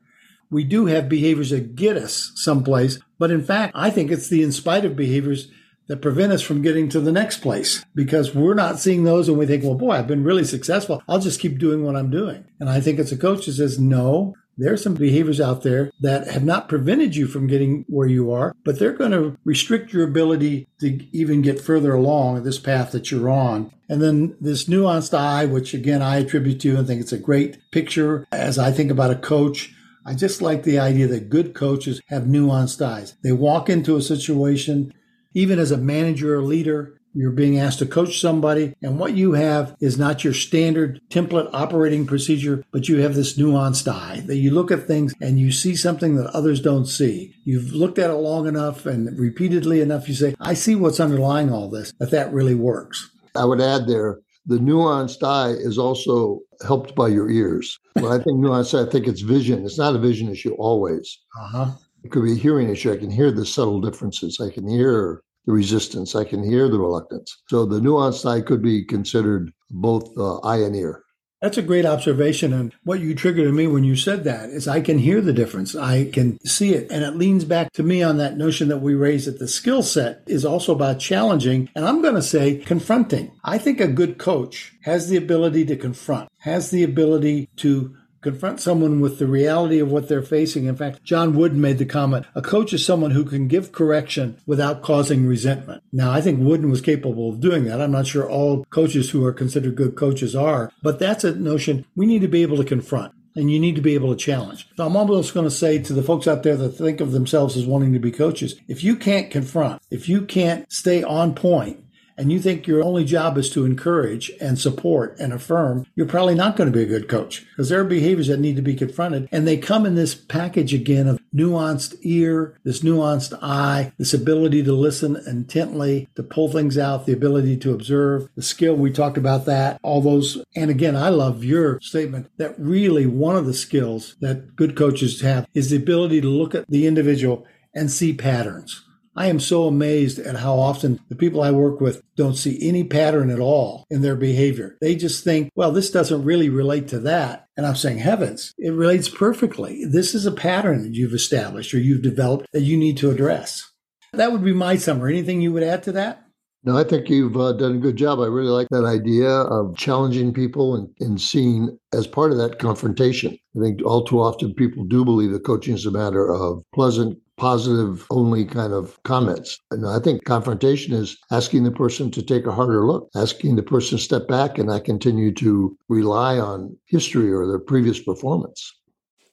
we 0.51 0.65
do 0.65 0.87
have 0.87 1.09
behaviors 1.09 1.51
that 1.51 1.75
get 1.75 1.97
us 1.97 2.33
someplace. 2.35 2.99
But 3.19 3.31
in 3.31 3.45
fact, 3.45 3.73
I 3.77 3.91
think 3.91 4.11
it's 4.11 4.29
the 4.29 4.43
in 4.43 4.53
spite 4.53 4.85
of 4.85 4.97
behaviors 4.97 5.51
that 5.89 6.03
prevent 6.03 6.33
us 6.33 6.43
from 6.43 6.63
getting 6.63 6.89
to 6.91 7.01
the 7.01 7.13
next 7.13 7.39
place 7.39 7.85
because 7.95 8.35
we're 8.35 8.55
not 8.55 8.79
seeing 8.79 9.05
those 9.05 9.29
and 9.29 9.39
we 9.39 9.47
think, 9.47 9.65
well, 9.65 9.75
boy, 9.75 9.93
I've 9.93 10.07
been 10.07 10.25
really 10.25 10.45
successful. 10.45 11.03
I'll 11.09 11.19
just 11.19 11.41
keep 11.41 11.59
doing 11.59 11.83
what 11.83 11.97
I'm 11.97 12.11
doing. 12.11 12.45
And 12.61 12.69
I 12.69 12.81
think 12.81 12.99
it's 12.99 13.13
a 13.13 13.17
coach 13.17 13.47
that 13.47 13.55
says, 13.55 13.79
no, 13.79 14.35
there 14.59 14.73
are 14.73 14.77
some 14.79 14.95
behaviors 14.95 15.41
out 15.41 15.63
there 15.63 15.91
that 16.01 16.29
have 16.29 16.45
not 16.45 16.69
prevented 16.69 17.15
you 17.15 17.27
from 17.27 17.47
getting 17.47 17.85
where 17.89 18.09
you 18.09 18.33
are, 18.33 18.55
but 18.65 18.79
they're 18.79 18.93
going 18.93 19.13
to 19.13 19.39
restrict 19.45 19.93
your 19.93 20.05
ability 20.05 20.69
to 20.81 21.07
even 21.17 21.43
get 21.43 21.61
further 21.61 21.95
along 21.95 22.43
this 22.43 22.59
path 22.59 22.91
that 22.93 23.11
you're 23.11 23.31
on. 23.31 23.73
And 23.89 24.03
then 24.03 24.37
this 24.41 24.65
nuanced 24.65 25.17
eye, 25.17 25.47
which 25.47 25.75
again 25.75 26.03
I 26.03 26.17
attribute 26.19 26.61
to 26.61 26.69
you 26.69 26.77
and 26.77 26.87
think 26.87 27.01
it's 27.01 27.13
a 27.13 27.19
great 27.19 27.59
picture 27.71 28.27
as 28.33 28.59
I 28.59 28.73
think 28.73 28.91
about 28.91 29.13
a 29.13 29.17
coach 29.17 29.75
I 30.09 30.15
just 30.15 30.41
like 30.41 30.63
the 30.63 30.79
idea 30.79 31.07
that 31.09 31.29
good 31.29 31.53
coaches 31.53 32.01
have 32.07 32.23
nuanced 32.23 32.81
eyes. 32.81 33.15
They 33.23 33.33
walk 33.33 33.69
into 33.69 33.95
a 33.95 34.01
situation, 34.01 34.95
even 35.35 35.59
as 35.59 35.71
a 35.71 35.77
manager 35.77 36.35
or 36.35 36.41
leader, 36.41 36.99
you're 37.13 37.31
being 37.31 37.59
asked 37.59 37.81
to 37.81 37.87
coach 37.87 38.19
somebody, 38.19 38.75
and 38.81 38.99
what 38.99 39.13
you 39.13 39.33
have 39.33 39.77
is 39.83 39.99
not 39.99 40.25
your 40.25 40.33
standard 40.33 41.03
template 41.11 41.51
operating 41.53 42.07
procedure, 42.07 42.65
but 42.73 42.89
you 42.89 43.03
have 43.03 43.17
this 43.17 43.37
nuanced 43.37 43.87
eye 43.87 44.23
that 44.25 44.37
you 44.37 44.51
look 44.51 44.71
at 44.71 44.87
things 44.87 45.13
and 45.21 45.39
you 45.39 45.53
see 45.53 45.77
something 45.77 46.17
that 46.17 46.31
others 46.31 46.63
don't 46.63 46.87
see. 46.87 47.35
You've 47.45 47.75
looked 47.75 47.99
at 47.99 48.09
it 48.09 48.15
long 48.15 48.47
enough 48.47 48.87
and 48.87 49.19
repeatedly 49.19 49.83
enough, 49.83 50.09
you 50.09 50.15
say, 50.15 50.35
I 50.41 50.55
see 50.55 50.75
what's 50.75 51.01
underlying 51.01 51.53
all 51.53 51.69
this, 51.69 51.93
that 51.99 52.13
that 52.13 52.33
really 52.33 52.55
works. 52.55 53.11
I 53.35 53.45
would 53.45 53.61
add 53.61 53.87
there 53.87 54.21
the 54.47 54.57
nuanced 54.57 55.23
eye 55.23 55.51
is 55.51 55.77
also 55.77 56.41
helped 56.67 56.95
by 56.95 57.09
your 57.09 57.31
ears. 57.31 57.79
When 57.95 58.13
I 58.13 58.17
think 58.17 58.39
nuanced, 58.39 58.79
I 58.79 58.91
think 58.91 59.07
it's 59.07 59.21
vision. 59.21 59.65
It's 59.65 59.79
not 59.79 59.95
a 59.95 59.99
vision 59.99 60.29
issue 60.29 60.55
always. 60.55 61.19
Uh-huh. 61.41 61.73
It 62.05 62.11
could 62.11 62.25
be 62.25 62.33
a 62.33 62.37
hearing 62.37 62.69
issue. 62.69 62.93
I 62.93 62.97
can 62.97 63.11
hear 63.11 63.31
the 63.31 63.45
subtle 63.45 63.81
differences. 63.81 64.41
I 64.41 64.51
can 64.51 64.69
hear 64.69 65.23
the 65.47 65.53
resistance. 65.53 66.15
I 66.15 66.25
can 66.25 66.43
hear 66.43 66.69
the 66.69 66.79
reluctance. 66.79 67.43
So 67.49 67.65
the 67.65 67.81
nuanced 67.81 68.29
eye 68.29 68.41
could 68.41 68.63
be 68.63 68.85
considered 68.85 69.53
both 69.71 70.17
uh, 70.17 70.39
eye 70.39 70.59
and 70.59 70.77
ear. 70.77 71.05
That's 71.41 71.59
a 71.59 71.63
great 71.63 71.87
observation. 71.87 72.53
And 72.53 72.75
what 72.83 73.01
you 73.01 73.15
triggered 73.15 73.47
in 73.47 73.55
me 73.55 73.69
when 73.69 73.85
you 73.85 73.95
said 73.95 74.25
that 74.25 74.51
is 74.51 74.67
I 74.67 74.81
can 74.81 74.99
hear 74.99 75.21
the 75.21 75.33
difference. 75.33 75.77
I 75.77 76.11
can 76.11 76.41
see 76.45 76.75
it. 76.75 76.91
And 76.91 77.05
it 77.05 77.17
leans 77.17 77.45
back 77.45 77.73
to 77.75 77.83
me 77.85 78.03
on 78.03 78.19
that 78.19 78.37
notion 78.37 78.69
that 78.69 78.79
we 78.79 78.95
raised 78.95 79.29
that 79.29 79.39
the 79.39 79.47
skill 79.47 79.83
set 79.83 80.23
is 80.27 80.45
also 80.45 80.75
about 80.75 80.99
challenging. 80.99 81.71
And 81.77 81.85
I'm 81.85 82.03
going 82.03 82.17
to 82.17 82.23
say 82.23 82.57
confronting. 82.57 83.31
I 83.45 83.59
think 83.59 83.81
a 83.81 83.87
good 83.87 84.19
coach 84.19 84.75
has 84.83 85.09
the 85.09 85.17
ability 85.17 85.65
to 85.67 85.77
confront, 85.77 86.29
has 86.39 86.71
the 86.71 86.83
ability 86.83 87.51
to 87.57 87.97
confront 88.21 88.61
someone 88.61 89.01
with 89.01 89.19
the 89.19 89.27
reality 89.27 89.79
of 89.79 89.91
what 89.91 90.09
they're 90.09 90.23
facing. 90.23 90.67
In 90.67 90.77
fact, 90.77 91.03
John 91.03 91.35
Wooden 91.35 91.61
made 91.61 91.79
the 91.79 91.85
comment 91.85 92.27
a 92.35 92.43
coach 92.43 92.73
is 92.73 92.85
someone 92.85 93.13
who 93.13 93.25
can 93.25 93.49
give 93.49 93.73
correction 93.73 94.39
without 94.47 94.83
causing 94.83 95.27
resentment. 95.27 95.83
Now, 95.93 96.13
I 96.13 96.21
think 96.21 96.41
Wooden 96.41 96.71
was 96.71 96.81
capable 96.81 97.31
of 97.31 97.41
doing 97.41 97.65
that. 97.65 97.81
I'm 97.81 97.93
not 97.93 98.07
sure 98.07 98.29
all 98.29 98.65
coaches 98.71 99.11
who 99.11 99.25
are 99.25 99.33
considered 99.33 99.77
good 99.77 99.97
coaches 99.97 100.35
are, 100.35 100.73
but 100.83 100.99
that's 100.99 101.25
a 101.25 101.35
notion 101.35 101.85
we 101.95 102.07
need 102.07 102.23
to 102.23 102.29
be 102.29 102.43
able 102.43 102.57
to 102.57 102.65
confront 102.65 103.13
and 103.39 103.51
you 103.53 103.59
need 103.61 103.77
to 103.77 103.81
be 103.81 103.95
able 103.95 104.11
to 104.11 104.17
challenge. 104.17 104.69
So 104.77 104.85
I'm 104.85 104.97
almost 104.97 105.33
going 105.33 105.47
to 105.47 105.51
say 105.51 105.79
to 105.79 105.93
the 105.93 106.03
folks 106.03 106.27
out 106.27 106.43
there 106.43 106.57
that 106.57 106.71
think 106.71 107.01
of 107.01 107.13
themselves 107.13 107.57
as 107.57 107.67
wanting 107.67 107.93
to 107.93 107.99
be 108.01 108.11
coaches, 108.11 108.57
if 108.67 108.83
you 108.83 108.97
can't 108.97 109.31
confront, 109.31 109.81
if 109.91 110.09
you 110.09 110.23
can't 110.23 110.71
stay 110.73 111.03
on 111.05 111.35
point, 111.35 111.85
and 112.19 112.33
you 112.33 112.41
think 112.41 112.67
your 112.67 112.83
only 112.83 113.05
job 113.05 113.39
is 113.39 113.49
to 113.51 113.65
encourage 113.65 114.33
and 114.41 114.59
support 114.59 115.17
and 115.21 115.33
affirm, 115.33 115.87
you're 115.95 116.07
probably 116.07 116.35
not 116.35 116.57
going 116.57 116.71
to 116.71 116.77
be 116.77 116.83
a 116.83 116.87
good 116.87 117.09
coach 117.09 117.47
because 117.51 117.69
there 117.69 117.81
are 117.81 117.85
behaviors 117.85 118.27
that 118.27 118.41
need 118.41 118.57
to 118.57 118.63
be 118.63 118.75
confronted. 118.75 119.29
And 119.31 119.47
they 119.47 119.57
come 119.57 119.87
in 119.87 119.95
this 119.95 120.17
package 120.17 120.75
again 120.75 121.07
of 121.07 121.21
nuanced 121.35 121.97
ear, 122.03 122.59
this 122.65 122.81
nuanced 122.81 123.39
eye, 123.41 123.93
this 123.99 124.13
ability 124.13 124.65
to 124.65 124.73
listen 124.73 125.17
intently, 125.27 126.09
to 126.17 126.25
pull 126.25 126.49
things 126.51 126.77
out, 126.77 127.07
the 127.07 127.13
ability 127.13 127.57
to 127.59 127.73
observe, 127.73 128.29
the 128.35 128.43
skill. 128.43 128.75
We 128.75 128.91
talked 128.91 129.17
about 129.17 129.47
that, 129.47 129.79
all 129.83 130.01
those. 130.01 130.43
And 130.57 130.71
again, 130.71 130.97
I 130.97 131.11
love 131.11 131.45
your 131.45 131.81
statement 131.81 132.31
that 132.39 132.59
really 132.59 133.07
one 133.07 133.37
of 133.37 133.47
the 133.47 133.55
skills 133.55 134.17
that 134.21 134.57
good 134.57 134.77
coaches 134.77 135.21
have 135.21 135.47
is 135.55 135.71
the 135.71 135.77
ability 135.77 136.21
to 136.23 136.29
look 136.29 136.55
at 136.57 136.67
the 136.69 136.87
individual 136.87 137.47
and 137.75 137.91
see 137.93 138.13
patterns 138.13 138.85
I 139.19 139.27
am 139.27 139.41
so 139.41 139.67
amazed 139.67 140.21
at 140.21 140.37
how 140.37 140.55
often 140.55 141.01
the 141.09 141.17
people 141.17 141.43
I 141.43 141.51
work 141.51 141.81
with 141.81 142.03
don't 142.15 142.37
see 142.37 142.57
any 142.63 142.85
pattern 142.85 143.31
at 143.31 143.41
all 143.41 143.85
in 143.91 144.01
their 144.01 144.15
behavior. 144.15 144.77
They 144.81 144.95
just 144.95 145.25
think, 145.25 145.51
well, 145.57 145.73
this 145.73 145.91
doesn't 145.91 146.23
really 146.23 146.49
relate 146.49 146.87
to 146.89 147.01
that. 147.01 147.49
And 147.57 147.67
I'm 147.67 147.75
saying, 147.75 147.99
heavens, 147.99 148.53
it 148.59 148.71
relates 148.71 149.09
perfectly. 149.09 149.85
This 149.85 150.15
is 150.15 150.25
a 150.25 150.31
pattern 150.31 150.85
that 150.85 150.95
you've 150.95 151.15
established 151.15 151.75
or 151.75 151.81
you've 151.81 152.03
developed 152.03 152.47
that 152.53 152.61
you 152.61 152.77
need 152.77 152.97
to 152.99 153.11
address. 153.11 153.69
That 154.13 154.31
would 154.31 154.45
be 154.45 154.53
my 154.53 154.77
summary. 154.77 155.15
Anything 155.15 155.41
you 155.41 155.53
would 155.53 155.65
add 155.65 155.83
to 155.83 155.93
that? 155.93 156.25
No, 156.63 156.79
I 156.79 156.85
think 156.85 157.11
you've 157.11 157.37
uh, 157.37 157.55
done 157.55 157.75
a 157.75 157.81
good 157.81 157.97
job. 157.97 158.21
I 158.21 158.27
really 158.27 158.51
like 158.51 158.69
that 158.71 158.85
idea 158.85 159.29
of 159.29 159.77
challenging 159.77 160.33
people 160.33 160.77
and, 160.77 160.89
and 161.01 161.21
seeing 161.21 161.77
as 161.93 162.07
part 162.07 162.31
of 162.31 162.39
that 162.39 162.61
confrontation. 162.61 163.37
I 163.57 163.63
think 163.63 163.81
all 163.85 164.05
too 164.05 164.21
often 164.21 164.55
people 164.55 164.85
do 164.85 165.05
believe 165.05 165.33
that 165.33 165.45
coaching 165.45 165.75
is 165.75 165.87
a 165.87 165.91
matter 165.91 166.33
of 166.33 166.63
pleasant 166.73 167.19
positive 167.39 168.05
only 168.11 168.45
kind 168.45 168.73
of 168.73 169.01
comments. 169.05 169.59
And 169.71 169.87
I 169.87 170.01
think 170.01 170.25
confrontation 170.25 170.93
is 170.93 171.17
asking 171.31 171.63
the 171.65 171.71
person 171.71 172.11
to 172.11 172.23
take 172.23 172.47
a 172.47 172.53
harder 172.53 172.87
look, 172.87 173.09
asking 173.17 173.57
the 173.57 173.63
person 173.63 173.97
to 173.97 174.05
step 174.05 174.29
back 174.29 174.59
and 174.59 174.71
I 174.71 174.81
continue 174.81 175.33
to 175.35 175.77
rely 175.89 176.39
on 176.39 176.77
history 176.87 177.33
or 177.33 177.47
their 177.47 177.59
previous 177.59 178.01
performance. 178.01 178.75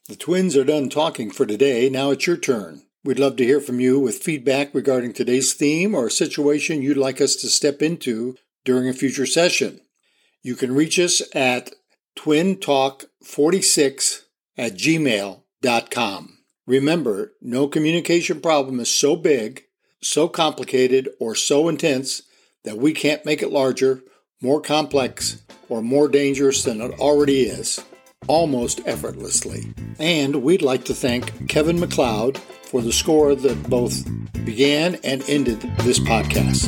The 0.08 0.15
twins 0.15 0.56
are 0.56 0.63
done 0.63 0.89
talking 0.89 1.32
for 1.32 1.46
today. 1.46 1.89
Now 1.89 2.12
it's 2.12 2.28
your 2.28 2.38
turn. 2.38 2.84
We'd 3.04 3.20
love 3.20 3.36
to 3.38 3.46
hear 3.46 3.60
from 3.60 3.80
you 3.80 4.00
with 4.00 4.24
feedback 4.24 4.74
regarding 4.74 5.13
today's 5.13 5.54
theme 5.54 5.94
or 5.94 6.08
a 6.08 6.12
situation 6.12 6.82
you'd 6.82 6.98
like 6.98 7.22
us 7.22 7.36
to 7.38 7.50
step 7.50 7.82
into 7.82 8.36
during 8.63 8.88
a 8.88 8.94
future 8.94 9.26
session. 9.26 9.82
You 10.41 10.56
can 10.56 10.76
reach 10.76 11.00
us 11.00 11.22
at 11.34 11.74
twintalk46 12.18 14.22
at 14.58 14.74
gmail.com. 14.74 16.35
Remember, 16.67 17.34
no 17.41 17.67
communication 17.67 18.41
problem 18.41 18.80
is 18.80 18.89
so 18.89 19.15
big, 19.15 19.65
so 20.01 20.28
complicated, 20.28 21.10
or 21.19 21.36
so 21.36 21.67
intense 21.69 22.23
that 22.63 22.78
we 22.78 22.91
can't 22.91 23.23
make 23.23 23.43
it 23.43 23.51
larger, 23.51 24.01
more 24.41 24.60
complex, 24.60 25.43
or 25.69 25.84
more 25.84 26.08
dangerous 26.08 26.63
than 26.63 26.82
it 26.82 26.99
already 26.99 27.43
is, 27.43 27.80
almost 28.28 28.82
effortlessly. 28.88 29.75
And 29.99 30.38
we'd 30.38 30.63
like 30.63 30.86
to 30.86 30.95
thank 30.95 31.47
Kevin 31.47 31.80
MacLeod 31.80 32.39
for 32.39 32.82
the 32.82 32.93
score 32.93 33.36
that 33.36 33.69
both 33.69 34.04
began 34.43 34.95
and 35.04 35.23
ended 35.30 35.62
this 35.82 35.99
podcast. 35.99 36.65